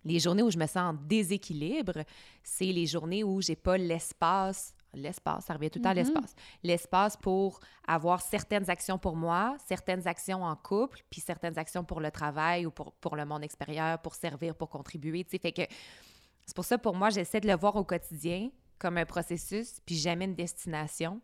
[0.05, 2.05] les journées où je me sens en déséquilibre,
[2.43, 5.99] c'est les journées où j'ai pas l'espace, l'espace, ça revient tout le temps à Mhm.
[6.01, 11.85] l'espace, l'espace pour avoir certaines actions pour moi, certaines actions en couple, puis certaines actions
[11.85, 15.39] pour le travail ou pour, pour le monde extérieur, pour servir, pour contribuer, tu sais,
[15.39, 15.63] fait que
[16.47, 19.97] c'est pour ça, pour moi, j'essaie de le voir au quotidien comme un processus, puis
[19.97, 21.21] jamais une destination,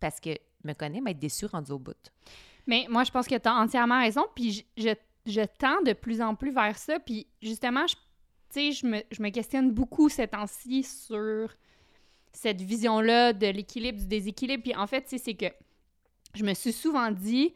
[0.00, 2.10] parce que je me connais, m'être déçue rendu au bout.
[2.66, 4.24] Mais moi, je pense que tu as entièrement raison.
[4.34, 4.94] Puis je, je,
[5.30, 6.98] je tends de plus en plus vers ça.
[6.98, 7.94] Puis justement, je,
[8.54, 11.50] tu sais, je me, je me questionne beaucoup ces temps-ci sur
[12.32, 14.62] cette vision-là de l'équilibre, du déséquilibre.
[14.62, 15.46] Puis en fait, c'est que
[16.34, 17.52] je me suis souvent dit,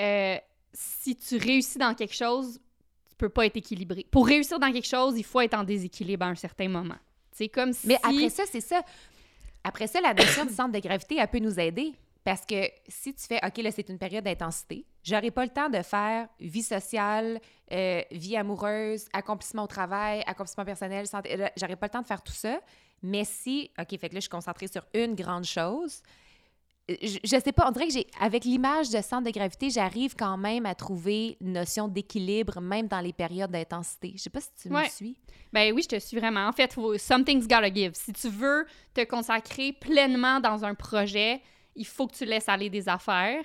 [0.00, 0.36] euh,
[0.72, 2.60] si tu réussis dans quelque chose,
[3.08, 4.06] tu peux pas être équilibré.
[4.10, 6.98] Pour réussir dans quelque chose, il faut être en déséquilibre à un certain moment.
[7.32, 7.88] C'est comme si...
[7.88, 8.82] Mais après ça, c'est ça.
[9.64, 11.92] Après ça, la notion du centre de gravité, elle peut nous aider.
[12.24, 15.68] Parce que si tu fais, OK, là, c'est une période d'intensité, j'aurai pas le temps
[15.68, 17.40] de faire vie sociale,
[17.72, 21.36] euh, vie amoureuse, accomplissement au travail, accomplissement personnel, santé.
[21.36, 22.60] là, J'aurai pas le temps de faire tout ça.
[23.02, 26.02] Mais si, OK, fait que là, je suis concentrée sur une grande chose,
[26.90, 29.70] euh, je, je sais pas, on dirait que j'ai, avec l'image de centre de gravité,
[29.70, 34.12] j'arrive quand même à trouver une notion d'équilibre, même dans les périodes d'intensité.
[34.16, 35.16] Je sais pas si tu me suis.
[35.52, 36.46] Ben oui, je te suis vraiment.
[36.46, 37.92] En fait, something's gotta give.
[37.94, 41.40] Si tu veux te consacrer pleinement dans un projet,
[41.74, 43.44] il faut que tu laisses aller des affaires.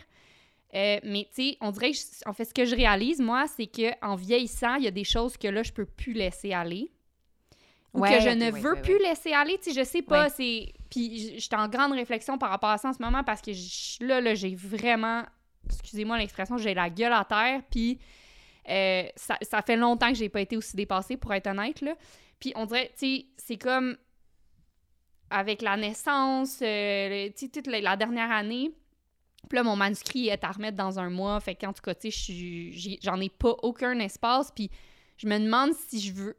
[0.76, 3.46] Euh, mais tu sais, on dirait que, je- en fait, ce que je réalise, moi,
[3.48, 6.52] c'est que en vieillissant, il y a des choses que là, je peux plus laisser
[6.54, 6.92] aller.
[7.94, 10.74] Ou Ouais, que je ne veux plus laisser aller, tu sais, je sais pas, c'est...
[10.90, 14.04] Puis j'étais en grande réflexion par rapport à ça en ce moment parce que je-
[14.06, 15.24] là, là, j'ai vraiment,
[15.70, 17.98] excusez-moi l'expression, j'ai la gueule à terre, puis
[18.70, 21.96] euh, ça, ça fait longtemps que j'ai pas été aussi dépassée, pour être honnête, là.
[22.40, 23.96] Puis on dirait, tu sais, c'est comme
[25.30, 28.72] avec la naissance, euh, tu sais, toute la, la dernière année,
[29.46, 32.12] puis là, mon manuscrit est à remettre dans un mois, fait qu'en tout cas, tu
[32.12, 34.70] sais, j'en ai pas aucun espace, puis
[35.18, 36.38] je me demande si je veux,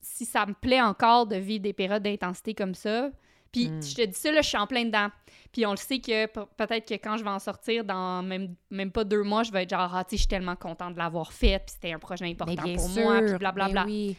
[0.00, 3.10] si ça me plaît encore de vivre des périodes d'intensité comme ça.
[3.52, 3.82] Puis Mm.
[3.82, 5.08] je te dis ça, là, je suis en plein dedans.
[5.52, 8.54] Puis on le sait que pe- peut-être que quand je vais en sortir, dans même,
[8.70, 10.94] même pas deux mois, je vais être genre, ah, tu sais, je suis tellement contente
[10.94, 13.84] de l'avoir fait, puis c'était un projet important pour sûr, moi, puis blablabla.
[13.86, 14.16] oui.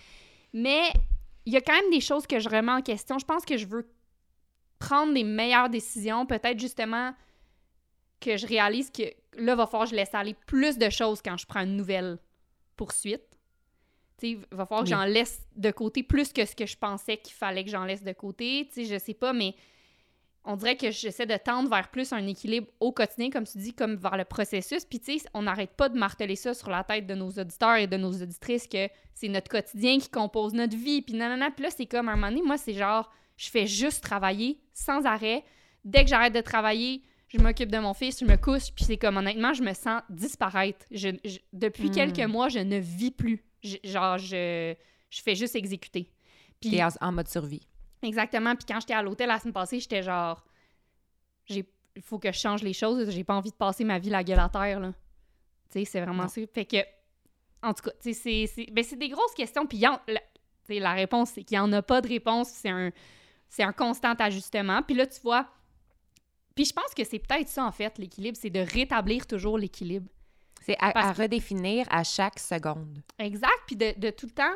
[0.54, 0.90] Mais
[1.46, 3.20] il y a quand même des choses que je remets en question.
[3.20, 3.88] Je pense que je veux
[4.80, 7.14] prendre des meilleures décisions, peut-être justement
[8.26, 9.04] que je réalise que
[9.38, 11.76] là, il va falloir que je laisse aller plus de choses quand je prends une
[11.78, 12.18] nouvelle
[12.76, 13.22] poursuite.
[14.22, 14.96] Il va falloir que Oui.
[14.96, 18.04] j'en laisse de côté plus que ce que je pensais qu'il fallait que j'en laisse
[18.04, 18.68] de côté.
[18.74, 19.54] Tu sais, je sais pas, mais
[20.46, 23.74] on dirait que j'essaie de tendre vers plus un équilibre au quotidien, comme tu dis,
[23.74, 24.86] comme vers le processus.
[24.86, 27.76] Puis, tu sais, on n'arrête pas de marteler ça sur la tête de nos auditeurs
[27.76, 31.02] et de nos auditrices que c'est notre quotidien qui compose notre vie.
[31.02, 31.52] Puis, nanana.
[31.52, 35.06] Puis là, c'est comme un moment donné, moi, c'est genre, je fais juste travailler sans
[35.06, 35.44] arrêt.
[35.84, 38.72] Dès que j'arrête de travailler, je m'occupe de mon fils, je me couche.
[38.76, 40.86] Puis, c'est comme, honnêtement, je me sens disparaître.
[40.92, 41.92] Je, je- depuis Mm.
[41.94, 43.44] quelques mois, je ne vis plus.
[43.64, 44.76] Je- genre, je,
[45.10, 46.10] je fais juste exécuter.
[46.62, 47.68] Puis, en, en mode survie.
[48.04, 48.56] Exactement.
[48.56, 50.44] Puis quand j'étais à l'hôtel la semaine passée, j'étais genre.
[51.46, 53.10] j'ai Il faut que je change les choses.
[53.10, 54.92] J'ai pas envie de passer ma vie la gueule à terre, là.
[55.72, 56.42] Tu sais, c'est vraiment ça.
[56.54, 56.78] Fait que.
[57.64, 58.72] En tout cas, tu sais, c'est- c'est.
[58.72, 59.66] Ben, c'est des grosses questions.
[59.66, 60.00] Puis en-
[60.70, 62.50] la réponse, c'est qu'il n'y en a pas de réponse.
[62.50, 62.92] C'est un,
[63.50, 64.82] c'est un constant ajustement.
[64.84, 65.48] Puis là, tu vois.
[66.56, 68.38] Puis je pense que c'est peut-être ça, en fait, l'équilibre.
[68.40, 70.08] C'est de rétablir toujours l'équilibre.
[70.66, 73.02] C'est à, redéfinir à chaque seconde.
[73.20, 73.60] Exact.
[73.68, 74.56] Puis de, de tout le temps.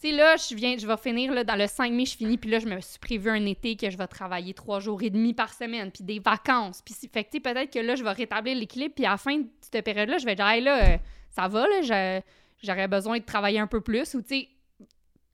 [0.00, 2.38] Tu sais, là, je viens, je vais finir, là, dans le 5 mai, je finis,
[2.38, 5.10] puis là, je me suis prévu un été que je vais travailler trois jours et
[5.10, 6.82] demi par semaine, puis des vacances.
[6.82, 9.46] Puis, fait que, peut-être que là, je vais rétablir l'équilibre, puis à la fin de
[9.60, 10.98] cette période-là, je vais dire, hey, là, euh,
[11.30, 12.22] ça va, là,
[12.62, 14.48] j'aurais besoin de travailler un peu plus, ou, tu sais,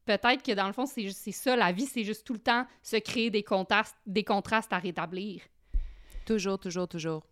[0.05, 2.97] peut-être que dans le fond, c'est ça, la vie, c'est juste tout le temps se
[2.97, 5.41] créer des contrastes, des contrastes à rétablir.
[6.31, 7.23] Toujours, toujours, toujours.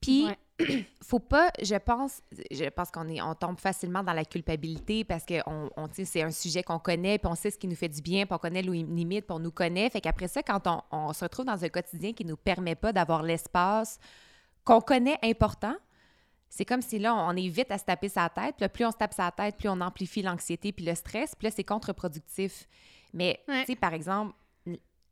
[0.00, 0.86] Puis, Ouais.
[1.02, 2.20] faut pas, je pense,
[2.52, 6.22] je pense qu'on est, on tombe facilement dans la culpabilité parce que on, on c'est
[6.22, 8.38] un sujet qu'on connaît, puis on sait ce qui nous fait du bien, puis on
[8.38, 9.90] connaît nos limites, puis on nous connaît.
[9.90, 12.92] Fait qu'après ça, quand on, on se retrouve dans un quotidien qui nous permet pas
[12.92, 13.98] d'avoir l'espace
[14.64, 15.74] qu'on connaît important,
[16.48, 18.54] c'est comme si là, on est vite à se taper sa tête.
[18.56, 21.34] Puis là, plus on se tape sa tête, plus on amplifie l'anxiété puis le stress.
[21.34, 22.68] Puis là, c'est contre-productif.
[23.12, 23.64] Mais, Ouais.
[23.64, 24.34] tu sais, par exemple,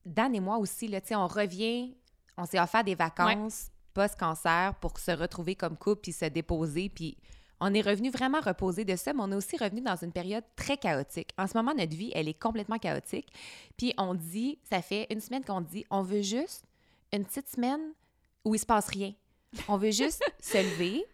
[0.06, 1.96] Dan et moi aussi, là, tu sais, on revient,
[2.36, 6.88] on s'est offert des vacances post-cancer pour se retrouver comme couple puis se déposer.
[6.88, 7.16] Puis
[7.60, 10.44] on est revenu vraiment reposer de ça, mais on est aussi revenu dans une période
[10.56, 11.30] très chaotique.
[11.36, 13.28] En ce moment, notre vie, elle est complètement chaotique.
[13.76, 16.64] Puis on dit, ça fait une semaine qu'on dit, on veut juste
[17.12, 17.80] une petite semaine
[18.44, 19.12] où il se passe rien.
[19.68, 21.04] On veut juste se lever,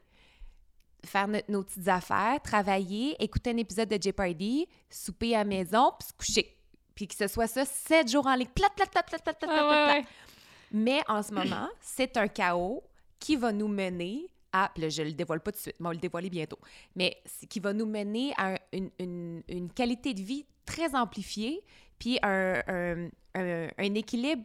[1.04, 5.92] faire no- nos petites affaires, travailler, écouter un épisode de Jeopardy, souper à la maison,
[5.98, 6.52] puis se coucher.
[6.94, 8.48] Puis que ce soit ça sept jours en ligne.
[8.54, 10.10] Plat, plat, plat, plat, plat, plat, plat, ouais, plat.
[10.72, 12.82] Mais en ce moment, c'est un chaos
[13.18, 14.70] qui va nous mener à.
[14.76, 16.58] Là, je le dévoile pas tout de suite, mais on va le dévoiler bientôt.
[16.94, 17.16] Mais
[17.48, 19.42] qui va nous mener à un- une,
[19.72, 21.62] qualité de vie très amplifiée,
[21.98, 23.08] puis un, un-
[23.94, 24.44] équilibre.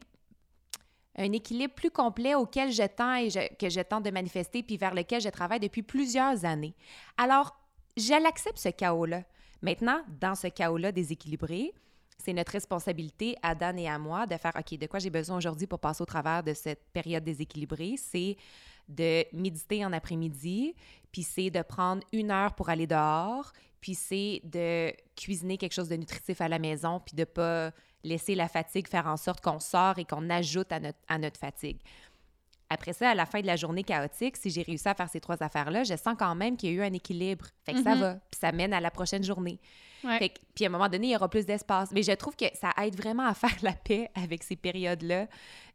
[1.17, 2.83] Un équilibre plus complet auquel je
[3.17, 6.73] et que je de manifester, puis vers lequel je travaille depuis plusieurs années.
[7.17, 7.53] Alors,
[7.97, 9.23] je l'accepte, ce chaos-là.
[9.61, 11.73] Maintenant, dans ce chaos-là déséquilibré,
[12.23, 15.37] c'est notre responsabilité à Dan et à moi de faire OK, de quoi j'ai besoin
[15.37, 17.95] aujourd'hui pour passer au travers de cette période déséquilibrée?
[17.97, 18.37] C'est
[18.87, 20.75] de méditer en après-midi,
[21.11, 25.87] puis c'est de prendre une heure pour aller dehors, puis c'est de cuisiner quelque chose
[25.89, 27.71] de nutritif à la maison, puis de pas
[28.03, 31.39] laisser la fatigue faire en sorte qu'on sort et qu'on ajoute à notre, à notre
[31.39, 31.77] fatigue.
[32.69, 35.19] Après ça, à la fin de la journée chaotique, si j'ai réussi à faire ces
[35.19, 37.45] trois affaires-là, je sens quand même qu'il y a eu un équilibre.
[37.65, 38.01] Fait que ça Mhm.
[38.01, 39.59] va, puis ça mène à la prochaine journée.
[40.03, 40.31] Ouais.
[40.55, 41.89] Puis à un moment donné, il y aura plus d'espace.
[41.91, 45.27] Mais je trouve que ça aide vraiment à faire la paix avec ces périodes-là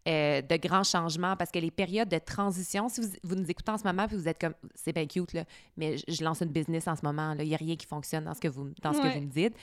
[0.09, 3.71] euh, de grands changements parce que les périodes de transition, si vous, vous nous écoutez
[3.73, 5.45] en ce moment puis vous êtes comme, c'est bien cute, là,
[5.77, 8.25] mais je, je lance une business en ce moment, il n'y a rien qui fonctionne
[8.25, 9.55] dans ce que vous, dans ce que vous me dites.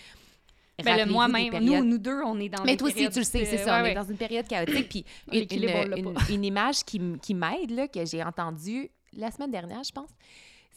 [0.83, 3.23] Ben, le moi-même, périodes- nous, nous deux, on est dans mais toi aussi, tu le
[3.25, 3.75] sais, c'est ça.
[3.75, 3.91] ouais, on ouais.
[3.91, 4.89] est dans une période chaotique.
[4.89, 9.83] Puis une, une- une- une image qui, qui m'aide, que j'ai entendue la semaine dernière,
[9.83, 10.09] je pense,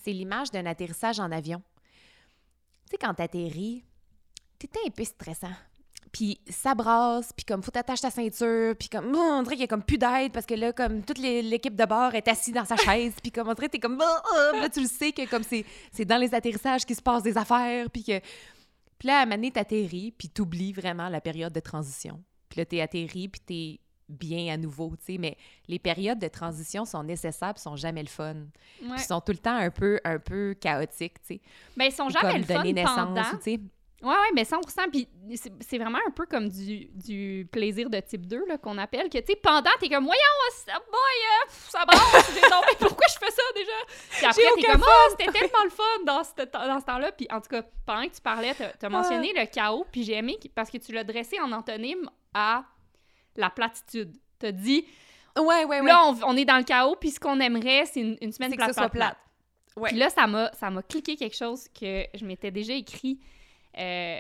[0.04, 1.62] c'est l'image d'un atterrissage en avion.
[2.86, 3.84] Tu sais, quand t'atterris,
[4.58, 5.52] t'étais un peu stressant.
[6.12, 9.62] Puis ça brasse, puis comme faut t'attacher ta ceinture, puis comme oh, on dirait qu'il
[9.62, 12.54] y a comme plus d'aide parce que là comme toute l'équipe de bord est assise
[12.54, 15.12] dans sa chaise, puis comme on dirait t'es comme oh, oh, là tu le sais
[15.12, 18.18] que comme c'est dans les atterrissages qu'il se passe des affaires, puis que
[18.98, 22.22] puis là à un moment t'atterris, puis t'oublies vraiment la période de transition.
[22.48, 25.36] Puis là t'es atterri, puis t'es bien à nouveau, tu sais, mais
[25.68, 28.34] les périodes de transition sont nécessaires, puis sont jamais le fun.
[28.82, 28.96] Ouais.
[28.96, 31.40] Puis sont tout le temps un peu un peu chaotiques, tu sais.
[31.76, 33.20] Ben, ils sont jamais comme le fun naissance, pendant.
[33.22, 33.60] ou, tu sais.
[34.02, 34.60] Ouais, ouais, mais 100
[34.92, 35.08] Puis
[35.60, 39.08] c'est vraiment un peu comme du, du plaisir de type 2 là, qu'on appelle.
[39.08, 40.20] Que, tu sais, pendant, t'es comme, voyons,
[40.66, 42.50] ça, boy, euh, pff, ça brasse.
[42.50, 43.72] Non, mais pourquoi je fais ça déjà?
[44.10, 47.12] Puis après, t'es comme, oh, c'était tellement le fun dans ce, dans ce temps-là.
[47.12, 49.40] Puis en tout cas, pendant que tu parlais, t'as as mentionné Ah.
[49.40, 49.86] le chaos.
[49.90, 52.64] Puis j'ai aimé parce que tu l'as dressé en antonyme à
[53.36, 54.16] la platitude.
[54.38, 54.84] T'as dit,
[55.38, 55.82] Ouais, ouais, ouais.
[55.82, 56.96] là, on, on est dans le chaos.
[56.98, 59.18] Puis ce qu'on aimerait, c'est une, une semaine C'est que plate, ça soit plate, plate.
[59.76, 59.90] Ouais.
[59.90, 63.20] Puis là, ça m'a, ça m'a cliqué quelque chose que je m'étais déjà écrit
[63.78, 64.18] euh,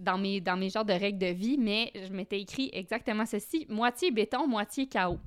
[0.00, 3.66] dans, mes, dans mes genres de règles de vie, mais je m'étais écrit exactement ceci
[3.68, 5.20] moitié béton, moitié chaos.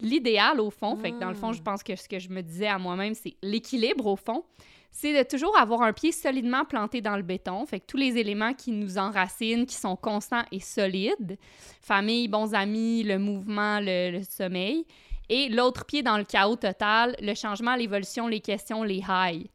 [0.00, 1.64] L'idéal, au fond, fait que dans le fond, je Mm.
[1.64, 4.44] pense que ce que je me disais à moi-même, c'est l'équilibre, au fond,
[4.92, 7.64] c'est de toujours avoir un pied solidement planté dans le béton.
[7.66, 11.38] Fait que tous les éléments qui nous enracinent, qui sont constants et solides,
[11.80, 14.84] famille, bons amis, le mouvement, le, le sommeil,
[15.28, 19.48] et l'autre pied dans le chaos total, le changement, l'évolution, les questions, les highs.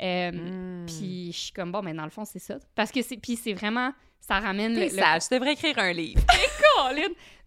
[0.00, 0.86] Euh, Mm.
[0.86, 2.56] Puis je suis comme, bon, mais dans le fond, c'est ça.
[2.74, 5.78] Parce que c'est, puis c'est vraiment, ça ramène T'es le, le sage, tu devrais écrire
[5.78, 6.20] un livre.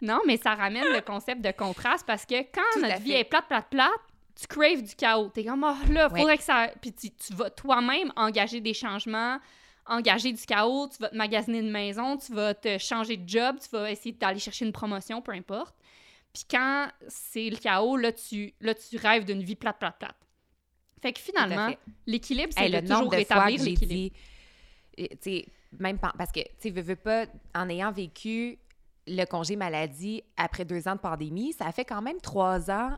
[0.01, 3.23] Non, mais ça ramène le concept de contraste parce que quand Tout notre vie est
[3.23, 3.91] plate, plate, plate,
[4.39, 5.29] tu craves du chaos.
[5.29, 6.19] T'es comme, oh là, Ouais.
[6.19, 6.69] faudrait que ça.
[6.81, 9.39] Puis tu, tu vas toi-même engager des changements,
[9.85, 13.57] engager du chaos, tu vas te magasiner une maison, tu vas te changer de job,
[13.61, 15.75] tu vas essayer d'aller chercher une promotion, peu importe.
[16.33, 20.15] Puis quand c'est le chaos, là, tu, là, tu rêves d'une vie plate, plate, plate.
[21.01, 21.73] Fait que finalement,
[22.05, 24.15] l'équilibre, c'est Hey, de le nombre toujours de rétablir l'équilibre.
[24.99, 25.41] euh,
[25.79, 27.25] même pas, parce que, tu veux, veux pas,
[27.55, 28.57] en ayant vécu
[29.07, 32.97] le congé maladie après deux ans de pandémie, ça a fait quand même trois ans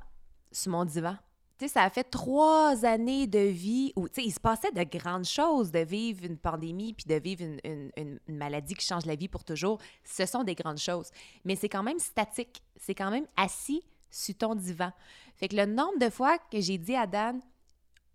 [0.52, 1.16] sur mon divan.
[1.60, 4.72] Tu sais, ça a fait trois années de vie où, tu sais, il se passait
[4.72, 8.76] de grandes choses de vivre une pandémie puis de vivre une, une- une- une maladie
[8.76, 9.78] qui change la vie pour toujours.
[10.06, 11.10] Ce sont des grandes choses.
[11.44, 12.64] Mais c'est quand même statique.
[12.78, 14.92] C'est quand même assis sur ton divan.
[15.36, 17.42] Fait que le nombre de fois que j'ai dit à Dan,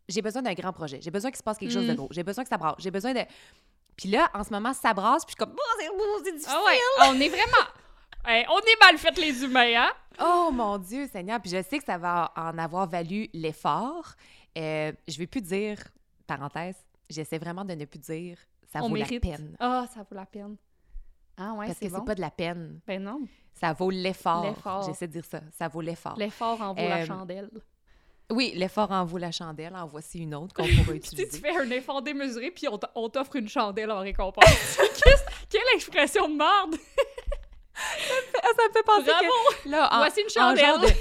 [0.09, 1.01] j'ai besoin d'un grand projet.
[1.03, 1.97] J'ai besoin qu'il se passe quelque chose de Mm.
[1.97, 2.09] gros.
[2.12, 2.76] J'ai besoin que ça brasse.
[2.78, 3.20] J'ai besoin de.
[3.97, 5.24] Puis là, en ce moment, ça brasse.
[5.26, 6.57] Puis je suis comme, oh, c'est oh, c'est difficile.
[6.59, 7.68] Ah ouais, on est vraiment.
[8.26, 9.92] Hey, on est mal fait les humains, hein?
[10.20, 11.40] Oh mon Dieu, Seigneur.
[11.40, 14.14] Puis je sais que ça va en avoir valu l'effort.
[14.56, 15.78] Euh, je vais plus dire,
[16.26, 16.76] parenthèse,
[17.10, 18.38] j'essaie vraiment de ne plus dire
[18.72, 19.24] ça On vaut mérite.
[19.24, 19.56] la peine.
[19.60, 20.56] Ah, ça vaut la peine.
[21.36, 21.98] Ah ouais, Parce que bon.
[21.98, 22.80] c'est pas de la peine.
[22.86, 23.20] Ben non.
[23.54, 24.44] Ça vaut l'effort.
[24.44, 24.82] L'effort.
[24.86, 25.40] J'essaie de dire ça.
[25.52, 26.16] Ça vaut l'effort.
[26.16, 27.50] L'effort en vaut la Euh, chandelle.
[28.30, 29.74] Oui, l'effort en vaut la chandelle.
[29.76, 31.28] En voici une autre qu'on pourra Puis tu sais, utiliser.
[31.28, 34.78] tu fais un effort démesuré, puis on t'offre une chandelle en récompense.
[35.50, 36.76] Quelle expression de merde!
[38.43, 39.26] Ah, ça me fait penser Bravo!
[39.62, 40.91] que là, en, Voici une en genre chandelle!
[40.91, 40.95] de,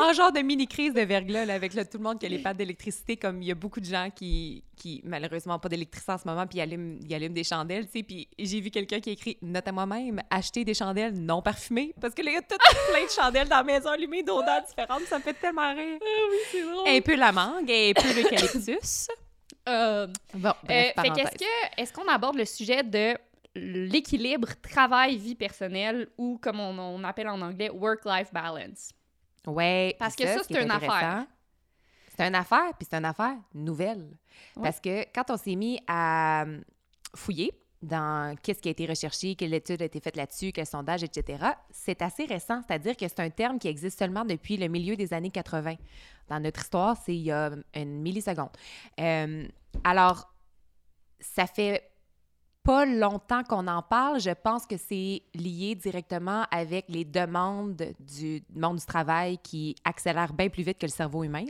[0.00, 2.38] en genre de mini-crise de verglas, là, avec là, tout le monde qui a les
[2.38, 6.18] pattes d'électricité, comme il y a beaucoup de gens qui, qui malheureusement, pas d'électricité en
[6.18, 9.00] ce moment, puis ils allument, ils allument des chandelles, tu sais, puis j'ai vu quelqu'un
[9.00, 12.34] qui a écrit «Note à moi-même, acheter des chandelles non parfumées», parce que là, il
[12.34, 12.56] y a tout
[12.92, 15.98] plein de chandelles dans la maison allumées d'odeurs différentes, ça me fait tellement rire.
[16.00, 16.88] Ah oui, c'est drôle.
[16.88, 19.08] Un peu la mangue, un peu l'eucalyptus.
[19.68, 21.16] Euh, Bon, euh, bref, fait parenthèse.
[21.30, 23.14] qu'est-ce que est-ce qu'on aborde le sujet de
[23.54, 28.92] l'équilibre travail-vie personnelle ou comme on, on appelle en anglais work-life balance?
[29.46, 31.26] Ouais, Parce que ça, c'est est une affaire.
[32.16, 34.10] C'est une affaire, puis c'est une affaire nouvelle.
[34.56, 34.64] Ouais.
[34.64, 36.60] Parce que quand on s'est mis à euh,
[37.14, 41.02] fouiller dans qu'est-ce qui a été recherché, quelle étude a été faite là-dessus, quel sondage,
[41.02, 42.60] etc., c'est assez récent.
[42.66, 45.76] C'est-à-dire que c'est un terme qui existe seulement depuis le milieu des années 80.
[46.28, 48.50] Dans notre histoire, c'est il y a une milliseconde.
[49.00, 49.48] Euh,
[49.82, 50.30] alors,
[51.20, 51.89] ça fait
[52.62, 54.20] pas longtemps qu'on en parle.
[54.20, 60.32] Je pense que c'est lié directement avec les demandes du monde du travail qui accélèrent
[60.32, 61.44] bien plus vite que le cerveau humain,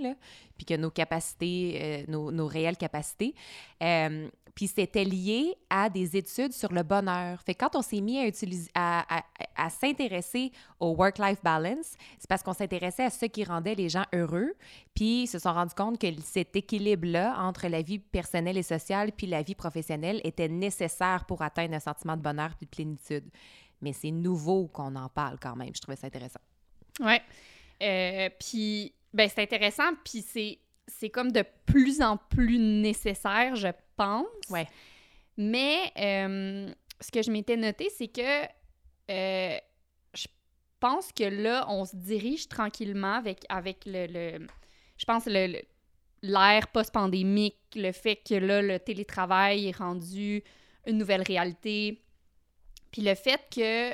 [0.60, 3.34] puis que nos capacités, euh, nos, réelles capacités.
[3.82, 7.40] Euh, puis c'était lié à des études sur le bonheur.
[7.40, 12.52] Fait quand on s'est mis à, utiliser, à s'intéresser au work-life balance, c'est parce qu'on
[12.52, 14.52] s'intéressait à ce qui rendait les gens heureux,
[14.94, 19.12] puis ils se sont rendus compte que cet équilibre-là entre la vie personnelle et sociale
[19.12, 23.30] puis la vie professionnelle était nécessaire pour atteindre un sentiment de bonheur puis de plénitude.
[23.80, 25.70] Mais c'est nouveau qu'on en parle quand même.
[25.74, 26.40] Je trouvais ça intéressant.
[27.00, 27.22] Ouais.
[27.82, 33.68] Euh, puis, ben, c'est intéressant, puis c'est, c'est comme de plus en plus nécessaire, je
[33.96, 34.26] pense.
[34.50, 34.66] Ouais.
[35.36, 38.44] Mais euh, ce que je m'étais noté, c'est que
[39.10, 39.58] euh,
[40.14, 40.26] je
[40.78, 44.46] pense que là, on se dirige tranquillement avec, avec le, le-
[44.96, 45.62] je pense, le, le-
[46.22, 50.42] l'ère post-pandémique, le fait que là, le télétravail est rendu
[50.86, 52.02] une nouvelle réalité.
[52.92, 53.92] Puis le fait que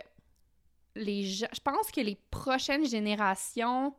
[0.97, 3.95] les je pense que les prochaines générations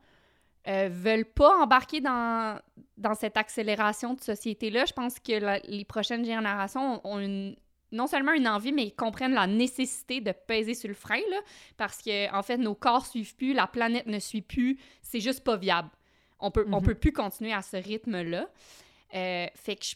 [0.68, 2.60] euh, veulent pas embarquer dans,
[2.98, 4.86] dans cette accélération de société-là.
[4.86, 7.56] Je pense que la- les prochaines générations ont une-
[7.94, 11.40] non seulement une envie, mais ils comprennent la nécessité de peser sur le frein, là,
[11.78, 15.42] parce que en fait, nos corps suivent plus, la planète ne suit plus, c'est juste
[15.44, 15.90] pas viable.
[16.40, 16.86] On peut, on Mhm.
[16.86, 18.50] peut plus continuer à ce rythme-là.
[19.16, 19.96] Euh, fait que je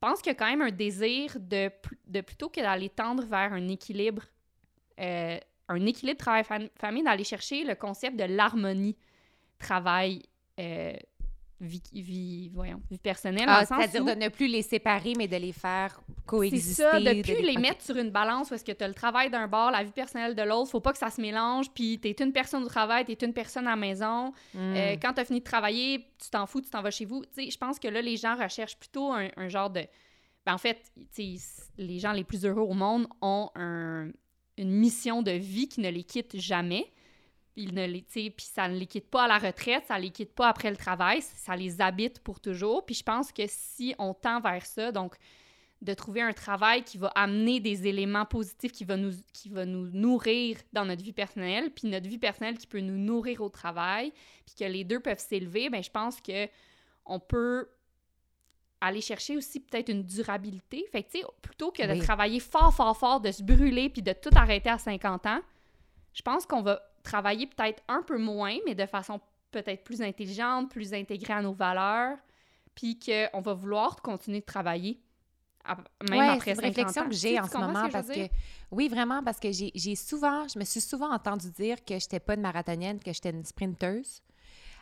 [0.00, 1.70] pense qu'il y a quand même un désir de,
[2.06, 4.22] de plutôt que d'aller tendre vers un équilibre,
[4.98, 5.38] euh,
[5.68, 8.96] un équilibre travail-famille, d'aller chercher le concept de l'harmonie
[9.60, 10.22] travail
[10.58, 10.92] euh,
[11.60, 13.44] vie, vie, voyons, vie personnelle.
[13.46, 16.82] Ah, C'est-à-dire de ne plus les séparer, mais de les faire c'est coexister.
[16.82, 18.94] ça, de de plus les mettre sur une balance où est-ce que tu as le
[18.94, 20.70] travail d'un bord, la vie personnelle de l'autre.
[20.70, 21.70] Faut pas que ça se mélange.
[21.72, 24.32] Puis t'es une personne au travail, t'es une personne à la maison.
[24.54, 24.58] Mm.
[24.76, 27.22] Euh, quand t'as fini de travailler, tu t'en fous, tu t'en vas chez vous.
[27.36, 29.82] Tu je pense que là, les gens recherchent plutôt un, un genre de...
[30.46, 31.36] Ben, en fait, tu
[31.76, 34.08] les gens les plus heureux au monde ont un-
[34.56, 36.90] une mission de vie qui ne les quitte jamais.
[37.56, 40.10] Ils ne les, puis ça ne les quitte pas à la retraite, ça ne les
[40.10, 42.86] quitte pas après le travail, ça les habite pour toujours.
[42.86, 45.16] Puis je pense que si on tend vers ça, donc
[45.82, 49.64] de trouver un travail qui va amener des éléments positifs, qui va nous, qui va
[49.64, 53.48] nous nourrir dans notre vie personnelle, puis notre vie personnelle qui peut nous nourrir au
[53.48, 54.12] travail,
[54.44, 56.48] puis que les deux peuvent s'élever, ben je pense que
[57.06, 57.68] on peut
[58.80, 60.86] aller chercher aussi peut-être une durabilité.
[60.92, 64.02] Fait que, tu sais, plutôt que de travailler fort, fort, fort, de se brûler puis
[64.02, 65.40] de tout arrêter à 50 ans,
[66.12, 69.20] je pense qu'on va travailler peut-être un peu moins, mais de façon
[69.50, 72.16] peut-être plus intelligente, plus intégrée à nos valeurs,
[72.74, 75.00] puis qu'on va vouloir continuer de travailler
[75.64, 75.76] à-
[76.08, 77.08] même Ouais, après c'est 50 une réflexion ans.
[77.08, 78.28] que j'ai en ce moment que parce que
[78.70, 82.34] oui vraiment parce que j'ai souvent je me suis souvent entendu dire que j'étais pas
[82.34, 84.22] une marathonienne que j'étais une sprinteuse.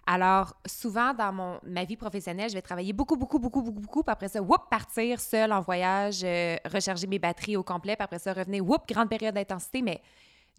[0.07, 4.03] Alors souvent dans mon ma vie professionnelle, je vais travailler beaucoup beaucoup beaucoup beaucoup beaucoup
[4.05, 8.05] puis après ça whoop partir seule en voyage, euh, recharger mes batteries au complet puis
[8.05, 10.01] après ça revenir whoop grande période d'intensité mais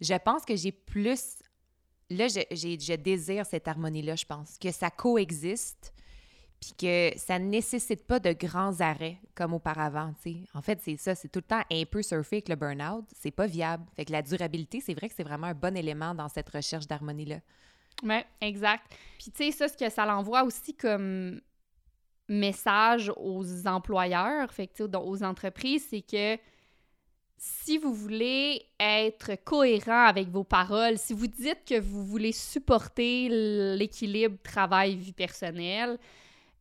[0.00, 1.36] je pense que j'ai plus
[2.10, 5.92] là je, je désire cette harmonie là, je pense que ça coexiste
[6.60, 10.12] puis que ça ne nécessite pas de grands arrêts comme auparavant.
[10.52, 13.30] En fait, c'est ça, c'est tout le temps un peu surfer avec le burn-out, c'est
[13.30, 13.84] pas viable.
[13.96, 16.86] Fait que la durabilité, c'est vrai que c'est vraiment un bon élément dans cette recherche
[16.86, 17.40] d'harmonie-là.
[18.02, 18.94] Oui, exact.
[19.18, 21.40] Puis tu sais, ça, ce que ça l'envoie aussi comme
[22.28, 26.36] message aux employeurs, fait aux entreprises, c'est que
[27.42, 33.30] si vous voulez être cohérent avec vos paroles, si vous dites que vous voulez supporter
[33.78, 35.98] l'équilibre travail-vie personnelle,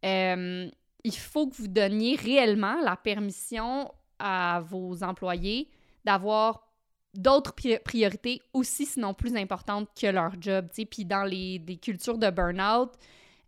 [0.06, 0.70] euh,
[1.04, 5.70] il faut que vous donniez réellement la permission à vos employés
[6.06, 6.66] d'avoir
[7.14, 7.54] d'autres
[7.84, 10.70] priorités aussi, sinon plus importantes que leur job.
[10.90, 12.92] Puis dans les des cultures de burn-out,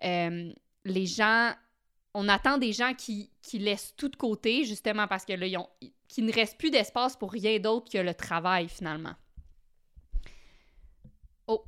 [0.03, 0.51] euh,
[0.83, 1.53] les gens,
[2.13, 5.57] on attend des gens qui, qui, laissent tout de côté, justement parce que là, ils
[5.57, 5.69] ont,
[6.11, 9.15] qu'il ne reste plus d'espace pour rien d'autre que le travail, finalement.
[11.47, 11.63] Oh!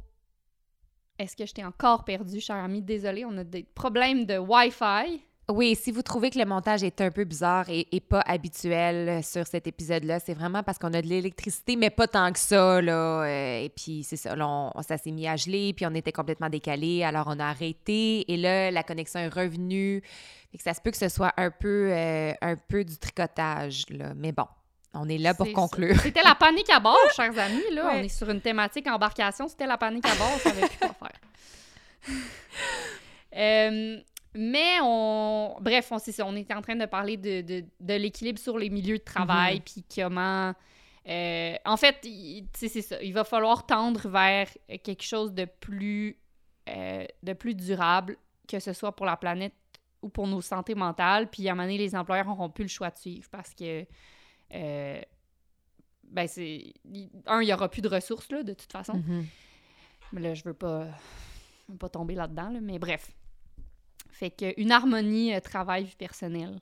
[1.17, 2.81] Est-ce que je t'ai encore perdu, cher ami?
[2.81, 5.21] Désolée, on a des problèmes de Wi-Fi.
[5.49, 9.45] Oui, si vous trouvez que le montage est un peu bizarre et, pas habituel sur
[9.45, 13.23] cet épisode-là, c'est vraiment parce qu'on a de l'électricité, mais pas tant que ça, là.
[13.23, 16.49] Euh, et puis, c'est ça, là, ça s'est mis à geler, puis on était complètement
[16.49, 20.01] décalé, alors on a arrêté, et là, la connexion est revenue.
[20.51, 23.83] Fait que ça se peut que ce soit un peu, euh, un peu du tricotage,
[23.89, 24.13] là.
[24.15, 24.47] Mais bon,
[24.93, 25.99] on est là pour conclure.
[25.99, 27.91] C'était la panique à bord, chers amis, là.
[27.95, 30.95] On est sur une thématique embarcation, c'était la panique à bord, on savait plus quoi
[30.99, 32.15] faire.
[33.35, 33.97] euh,
[34.35, 35.57] mais on.
[35.61, 38.97] Bref, on, on était en train de parler de, de, de l'équilibre sur les milieux
[38.97, 39.61] de travail, mhm.
[39.61, 40.53] puis comment.
[41.07, 42.07] Euh, en fait,
[42.53, 43.01] c'est ça.
[43.01, 44.47] Il va falloir tendre vers
[44.83, 46.17] quelque chose de plus,
[46.69, 48.17] euh, de plus durable,
[48.47, 49.53] que ce soit pour la planète
[50.01, 51.29] ou pour nos santé mentales.
[51.29, 53.85] Puis à un moment donné, les employeurs n'auront plus le choix de suivre parce que.
[54.53, 55.01] Euh,
[56.03, 56.73] ben, c'est.
[57.25, 58.93] Un, il n'y aura plus de ressources, là, de toute façon.
[58.93, 59.25] Mhm.
[60.13, 60.87] Mais là, je veux pas,
[61.67, 63.11] veux pas tomber là-dedans, là, mais bref.
[64.13, 66.61] Fait qu'une harmonie euh, travail-vie personnelle.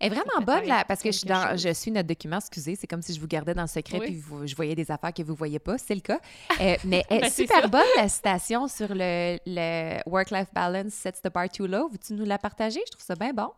[0.00, 2.74] Elle est vraiment bonne, là, parce que je suis, dans, je suis notre document, excusez,
[2.74, 5.22] c'est comme si je vous gardais dans le secret puis je voyais des affaires que
[5.22, 6.20] vous ne voyez pas, c'est le cas.
[6.60, 11.20] Euh, mais elle est ben, super bonne, la citation sur le, le work-life balance sets
[11.22, 11.88] the bar too low.
[11.88, 12.80] Veux-tu nous la partager?
[12.86, 13.50] Je trouve ça bien bon.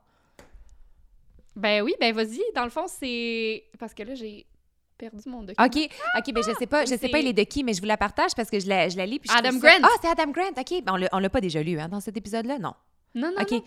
[1.57, 2.41] Ben oui, ben vas-y.
[2.55, 3.64] Dans le fond, c'est...
[3.78, 4.47] Parce que là, j'ai
[4.97, 5.66] perdu mon document.
[5.66, 7.81] OK, OK, ben je sais pas, je sais pas il est de qui, mais je
[7.81, 9.18] vous la partage parce que je la, je la lis.
[9.18, 9.78] Puis Adam Grant!
[9.83, 10.85] Ah, c'est Adam Grant, OK.
[10.85, 12.74] Ben on l'a pas déjà lu hein, dans cet épisode-là, non?
[13.14, 13.42] Non, non.
[13.42, 13.62] OK.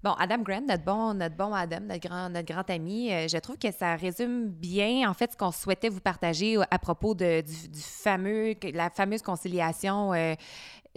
[0.00, 3.36] Bon, Adam Grant, notre bon, notre bon Adam, notre grand, notre grand ami, euh, je
[3.38, 7.40] trouve que ça résume bien, en fait, ce qu'on souhaitait vous partager à propos de,
[7.40, 10.34] du, fameux, la fameuse conciliation euh,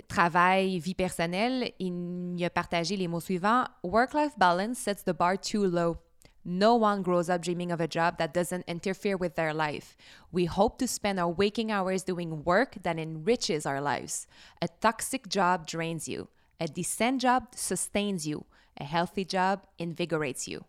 [0.08, 1.72] travail, vie personnelle.
[1.80, 3.66] Il a partagé les mots suivants.
[3.84, 5.98] Work-life balance sets the bar too low.
[6.44, 9.96] No one grows up dreaming of a job that doesn't interfere with their life.
[10.32, 14.28] We hope to spend our waking hours doing work that enriches our lives.
[14.62, 16.30] A toxic job drains you.
[16.62, 18.46] A decent job sustains you.
[18.80, 20.62] A healthy job invigorates you.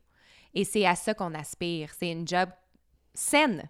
[0.55, 1.91] Et c'est à ça qu'on aspire.
[1.99, 2.49] C'est une job
[3.13, 3.69] saine.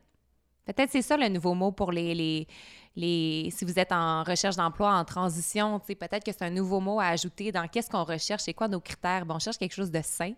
[0.65, 2.47] Peut-être c'est ça le nouveau mot pour les, les,
[2.95, 7.01] les si vous êtes en recherche d'emploi, en transition, peut-être que c'est un nouveau mot
[7.01, 9.27] à ajouter dans qu'est-ce qu'on recherche, c'est quoi nos critères?
[9.27, 10.35] Bon, on cherche quelque chose de sain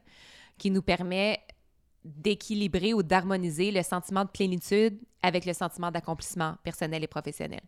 [0.57, 1.39] qui nous permet
[2.03, 7.63] d'équilibrer ou d'harmoniser le sentiment de plénitude avec le sentiment d'accomplissement personnel et professionnel.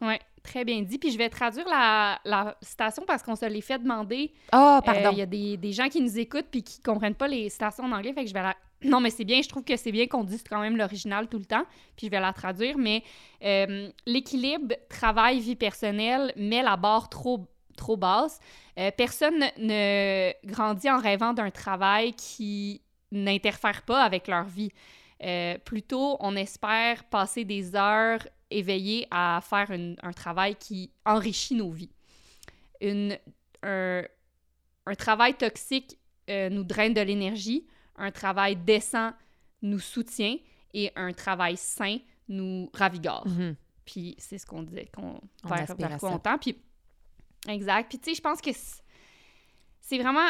[0.00, 0.98] Oui, très bien dit.
[0.98, 4.32] Puis je vais traduire la, la citation parce qu'on se l'est fait demander.
[4.52, 5.10] Ah, oh, pardon.
[5.12, 7.84] Il y a des, des, gens qui nous écoutent puis qui comprennent pas les citations
[7.84, 8.56] en anglais, fait que je vais la...
[8.82, 11.38] Non, mais c'est bien, je trouve que c'est bien qu'on dise quand même l'original tout
[11.38, 11.64] le temps,
[11.96, 13.02] puis je vais la traduire, mais
[13.42, 18.38] euh, l'équilibre travail-vie personnelle met la barre trop, trop basse.
[18.78, 22.82] Euh, personne ne grandit en rêvant d'un travail qui
[23.12, 24.70] n'interfère pas avec leur vie.
[25.24, 28.20] Euh, plutôt, on espère passer des heures
[28.50, 31.90] éveillés à faire un travail qui enrichit nos vies.
[32.80, 33.18] Une,
[33.62, 34.04] un,
[34.98, 35.98] travail toxique
[36.30, 37.66] euh, nous draine de l'énergie,
[37.96, 39.12] un travail décent
[39.62, 40.36] nous soutient
[40.74, 43.26] et un travail sain nous ravigore.
[43.26, 43.54] Mm-hmm.
[43.84, 46.38] Puis c'est ce qu'on disait, qu'on vers, vers quoi on tend.
[46.38, 46.56] Puis,
[47.48, 47.88] exact.
[47.88, 48.50] Puis tu sais, je pense que
[49.80, 50.28] c'est vraiment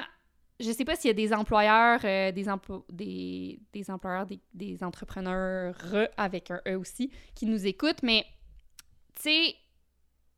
[0.58, 2.46] je sais pas s'il y a des employeurs, euh, des,
[2.90, 5.76] des, des, employeurs, des, des, entrepreneurs
[6.16, 8.24] avec un E aussi, qui nous écoutent, mais
[9.16, 9.56] tu sais,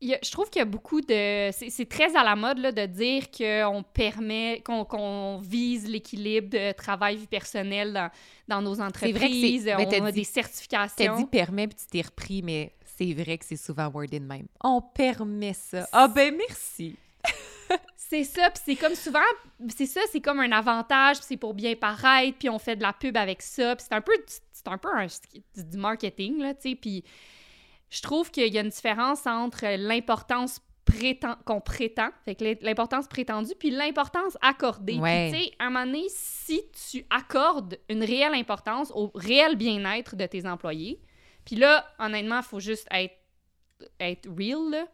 [0.01, 1.51] je trouve qu'il y a beaucoup de.
[1.51, 7.27] C'est très à la mode là, de dire qu'on permet, qu'on vise l'équilibre de travail-vie
[7.27, 8.09] personnelle dans,
[8.47, 9.63] dans, nos entreprises.
[9.65, 11.15] Vrai que on a des certifications.
[11.15, 14.47] Tu dit permet, puis tu t'es repris, mais c'est vrai que c'est souvent worded même.
[14.63, 15.87] On permet ça.
[15.91, 16.95] Ah ben merci!
[18.09, 19.19] c'est ça, puis c'est comme souvent,
[19.69, 22.91] c'est ça, c'est comme un avantage, c'est pour bien paraître, puis on fait de la
[22.91, 24.13] pub avec ça, puis c'est un peu,
[24.51, 24.89] c'est un peu
[25.55, 27.03] du marketing, là, tu sais, puis
[27.91, 30.59] je trouve qu'il y a une différence entre l'importance
[31.45, 34.95] qu'on prétend, fait que l'importance prétendue, puis l'importance accordée.
[35.31, 40.15] tu sais, à un moment donné, si tu accordes une réelle importance au réel bien-être
[40.15, 40.99] de tes employés,
[41.45, 43.13] puis là, honnêtement, il faut juste être,
[43.99, 44.87] être real, là,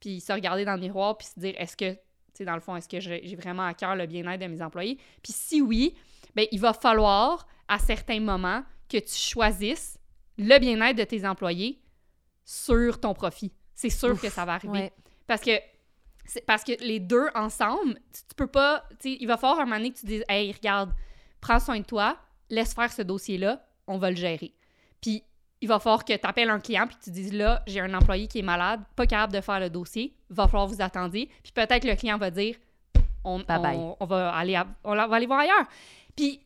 [0.00, 1.98] puis se regarder dans le miroir, puis se dire, est-ce que
[2.40, 4.98] dans le fond, est-ce que j'ai vraiment à cœur le bien-être de mes employés?
[5.22, 5.94] Puis si oui,
[6.34, 9.98] bien, il va falloir, à certains moments, que tu choisisses
[10.38, 11.80] le bien-être de tes employés
[12.44, 13.52] sur ton profit.
[13.74, 14.72] C'est sûr Ouf, que ça va arriver.
[14.72, 14.92] Ouais.
[15.26, 15.52] Parce que
[16.46, 19.92] parce que les deux ensemble, tu, tu peux pas, il va falloir un moment donné
[19.92, 20.92] que tu dises "Hey, regarde,
[21.40, 22.16] prends soin de toi,
[22.48, 24.54] laisse faire ce dossier-là, on va le gérer."
[25.00, 25.24] Puis
[25.62, 27.94] il va falloir que tu appelles un client puis que tu dises là, j'ai un
[27.94, 31.30] employé qui est malade, pas capable de faire le dossier, va falloir vous attendiez.
[31.42, 32.56] Puis peut-être le client va dire
[33.24, 33.76] on, Bye bye.
[34.00, 35.66] on- va aller à- on va aller voir ailleurs.
[36.16, 36.40] Puis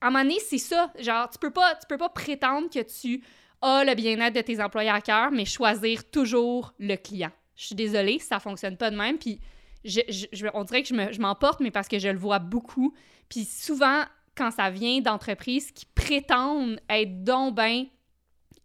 [0.00, 2.80] à un moment donné, c'est ça, genre tu peux pas tu peux pas prétendre que
[2.82, 3.22] tu
[3.60, 7.30] as le bien-être de tes employés à cœur, mais choisir toujours le client.
[7.56, 9.18] Je suis désolée, ça fonctionne pas de même.
[9.18, 9.38] Puis
[9.84, 12.18] je, je- je- on dirait que je me- je m'emporte, mais parce que je le
[12.18, 12.94] vois beaucoup.
[13.28, 14.02] Puis souvent,
[14.36, 17.84] quand ça vient d'entreprises qui prétendent être donc ben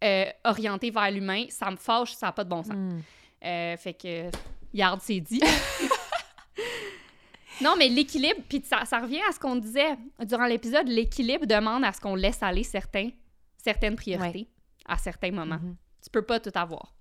[0.03, 2.75] euh, orientées vers l'humain, ça me fâche, ça n'a pas de bon sens.
[2.75, 2.99] Hmm.
[3.43, 4.29] Euh, fait que,
[4.73, 5.41] garde, c'est dit.
[7.61, 9.95] non, mais l'équilibre, puis ça, ça revient à ce qu'on disait
[10.25, 13.09] durant l'épisode, l'équilibre demande à ce qu'on laisse aller certains,
[13.57, 14.47] certaines priorités
[14.85, 15.59] à certains moments.
[15.59, 15.75] Mhm.
[16.03, 16.93] Tu peux pas tout avoir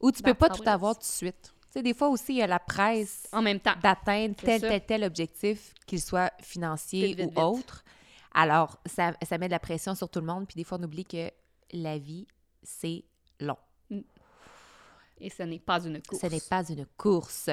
[0.00, 1.54] Ou tu peux That's pas how tout avoir tout de suite.
[1.64, 3.74] Tu sais, des fois aussi, il y a la presse en même temps.
[3.82, 7.38] d'atteindre tel, tel, tel objectif, qu'il soit financier Vite, vite, ou vite.
[7.38, 7.84] autre.
[8.34, 10.84] Alors, ça, ça met de la pression sur tout le monde, puis des fois, on
[10.84, 11.30] oublie que
[11.72, 12.26] la vie,
[12.62, 13.04] c'est
[13.40, 13.56] long.
[15.20, 16.20] Et ce n'est pas une course.
[16.20, 17.50] Ce n'est pas une course.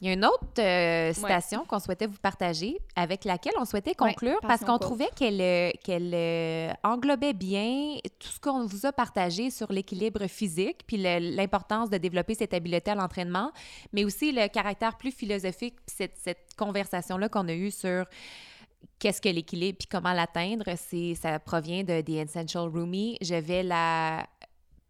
[0.00, 3.94] Il y a une autre euh, citation qu'on souhaitait vous partager, avec laquelle on souhaitait
[3.94, 8.92] conclure, parce qu'on trouvait qu'elle euh, qu'elle euh, englobait bien tout ce qu'on vous a
[8.92, 13.52] partagé sur l'équilibre physique, puis l'importance de développer cette habileté à l'entraînement,
[13.92, 18.04] mais aussi le caractère plus philosophique, puis cette, cette conversation-là qu'on a eue sur
[18.98, 23.16] qu'est-ce que l'équilibre, puis comment l'atteindre, c'est ça provient de The Essential Roomy.
[23.20, 24.26] Je vais la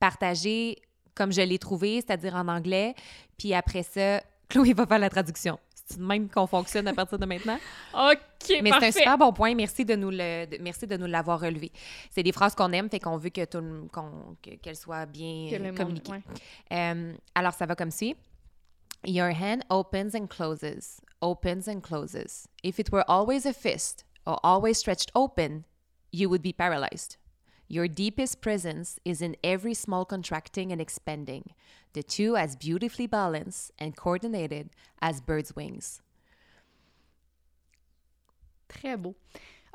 [0.00, 0.76] partager
[1.14, 2.94] comme je l'ai trouvé, c'est-à-dire en anglais,
[3.36, 5.58] puis après ça, Chloé va faire la traduction.
[5.90, 7.58] C'est même qu'on fonctionne à partir de maintenant.
[7.94, 9.54] OK, Mais c'est un super bon point.
[9.54, 11.72] Merci de nous le, de- merci de nous l'avoir relevé.
[12.10, 13.88] C'est des phrases qu'on aime, fait qu'on veut que tout
[14.62, 16.12] qu'elles soient bien Que monde- communiquées.
[16.12, 16.22] ouais.
[16.72, 18.14] Euh, alors, ça va comme suit.
[19.06, 22.48] Your hand opens and closes, opens and closes.
[22.62, 25.64] If it were always a fist or always stretched open,
[26.10, 27.16] you would be paralyzed.
[27.68, 31.50] Your deepest presence is in every small contracting and expanding,
[31.92, 34.70] the two as beautifully balanced and coordinated
[35.02, 36.00] as birds' wings.
[38.68, 39.14] Très beau.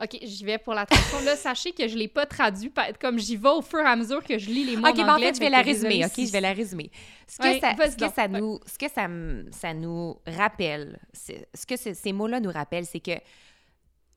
[0.03, 1.19] OK, j'y vais pour la traduction.
[1.21, 3.95] Là, sachez que je ne l'ai pas traduit, comme j'y vais au fur et à
[3.95, 5.27] mesure que je lis les mots OK, en ben en anglais.
[5.27, 6.05] fait, je vais la résumer.
[6.05, 6.91] OK, je vais la résumer.
[7.27, 11.65] Ce que, Ouais, ça, ce que, nous, ce que ça, m- ça nous rappelle, ce
[11.65, 13.13] que ce- ces mots-là nous rappellent, c'est que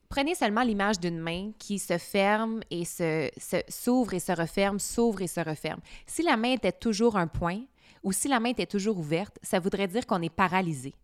[0.09, 3.29] prenez seulement l'image d'une main qui se ferme et se,
[3.69, 5.81] s'ouvre et se referme, s'ouvre et se referme.
[6.07, 7.61] Si la main était toujours un point
[8.03, 10.95] ou si la main était toujours ouverte, ça voudrait dire qu'on est paralysé.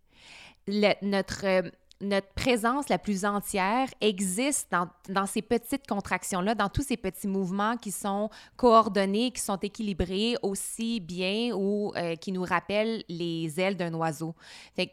[0.67, 1.61] Le- notre, euh,
[2.03, 4.71] notre présence la plus entière existe
[5.09, 10.35] dans, ces petites contractions-là, dans tous ces petits mouvements qui sont coordonnés, qui sont équilibrés
[10.41, 14.35] aussi bien ou euh, qui nous rappellent les ailes d'un oiseau.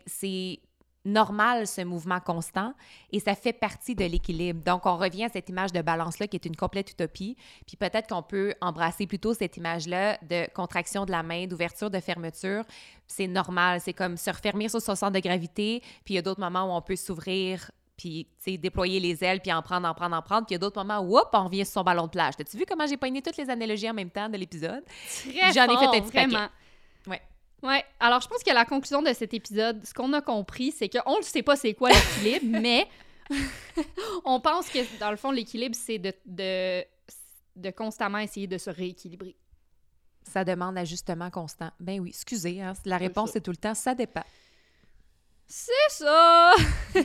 [0.06, 0.60] C'est
[1.04, 2.74] normal ce mouvement constant
[3.10, 4.62] et ça fait partie de l'équilibre.
[4.62, 7.36] Donc on revient à cette image de balance-là qui est une complète utopie.
[7.66, 12.00] Puis peut-être qu'on peut embrasser plutôt cette image-là de contraction de la main, d'ouverture, de
[12.00, 12.64] fermeture.
[13.06, 16.22] C'est normal, c'est comme se refermer sur son centre de gravité, puis il y a
[16.22, 18.26] d'autres moments où on peut s'ouvrir puis
[18.56, 20.46] déployer les ailes, puis en prendre, en prendre, en prendre.
[20.46, 22.34] Puis il y a d'autres moments où, hop, on revient sur son ballon de plage.
[22.34, 24.82] T'as-tu vu comment j'ai pogné toutes les analogies en même temps de l'épisode?
[25.54, 26.48] J'en ai fait un petit paquet.
[27.06, 27.20] Ouais.
[27.62, 27.84] Ouais.
[27.98, 31.18] Alors, je pense que la conclusion de cet épisode, ce qu'on a compris, c'est qu'on
[31.18, 32.88] ne sait pas c'est quoi l'équilibre, mais
[34.24, 36.84] on pense que, dans le fond, l'équilibre, c'est de, de,
[37.56, 39.36] de constamment essayer de se rééquilibrer.
[40.24, 41.70] Ça demande ajustement constant.
[41.80, 43.32] Ben oui, excusez, hein, la réponse ça.
[43.34, 44.24] c'est tout le temps, ça dépend.
[45.46, 46.52] C'est ça!
[46.94, 47.02] ben,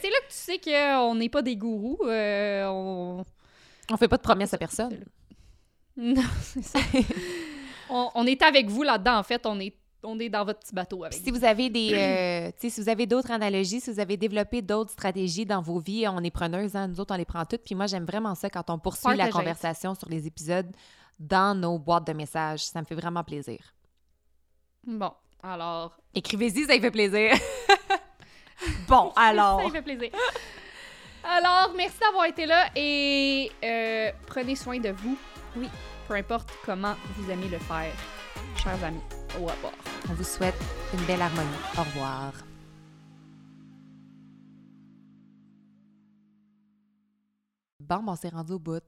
[0.00, 1.98] c'est là que tu sais qu'on n'est pas des gourous.
[2.06, 3.24] euh, on...
[3.90, 5.04] On fait pas de promesses à personne.
[5.96, 6.78] Non, c'est ça.
[7.92, 9.44] on, on est avec vous là-dedans, en fait.
[9.46, 12.80] On est, on est dans votre petit bateau avec si vous avez des, euh, si
[12.80, 16.30] vous avez d'autres analogies, si vous avez développé d'autres stratégies dans vos vies, on est
[16.30, 17.62] preneuses, hein, nous autres on les prend toutes.
[17.62, 20.70] Puis moi j'aime vraiment ça quand on poursuit la conversation sur les épisodes
[21.20, 22.64] dans nos boîtes de messages.
[22.64, 23.74] Ça me fait vraiment plaisir.
[24.84, 25.12] Bon,
[25.42, 25.96] alors...
[26.14, 27.32] Écrivez-y, ça y fait plaisir.
[28.88, 29.60] bon, alors.
[29.60, 30.10] Ça me fait plaisir.
[31.24, 35.16] Alors, merci d'avoir été là et euh, prenez soin de vous.
[35.56, 35.68] Oui.
[36.12, 37.94] Peu importe comment vous aimez le faire,
[38.56, 39.00] chers amis.
[39.34, 39.72] Au revoir.
[40.10, 40.54] On vous souhaite
[40.92, 41.48] une belle harmonie.
[41.78, 42.34] Au revoir.
[47.80, 48.82] Bon, ben, on s'est rendu au bout.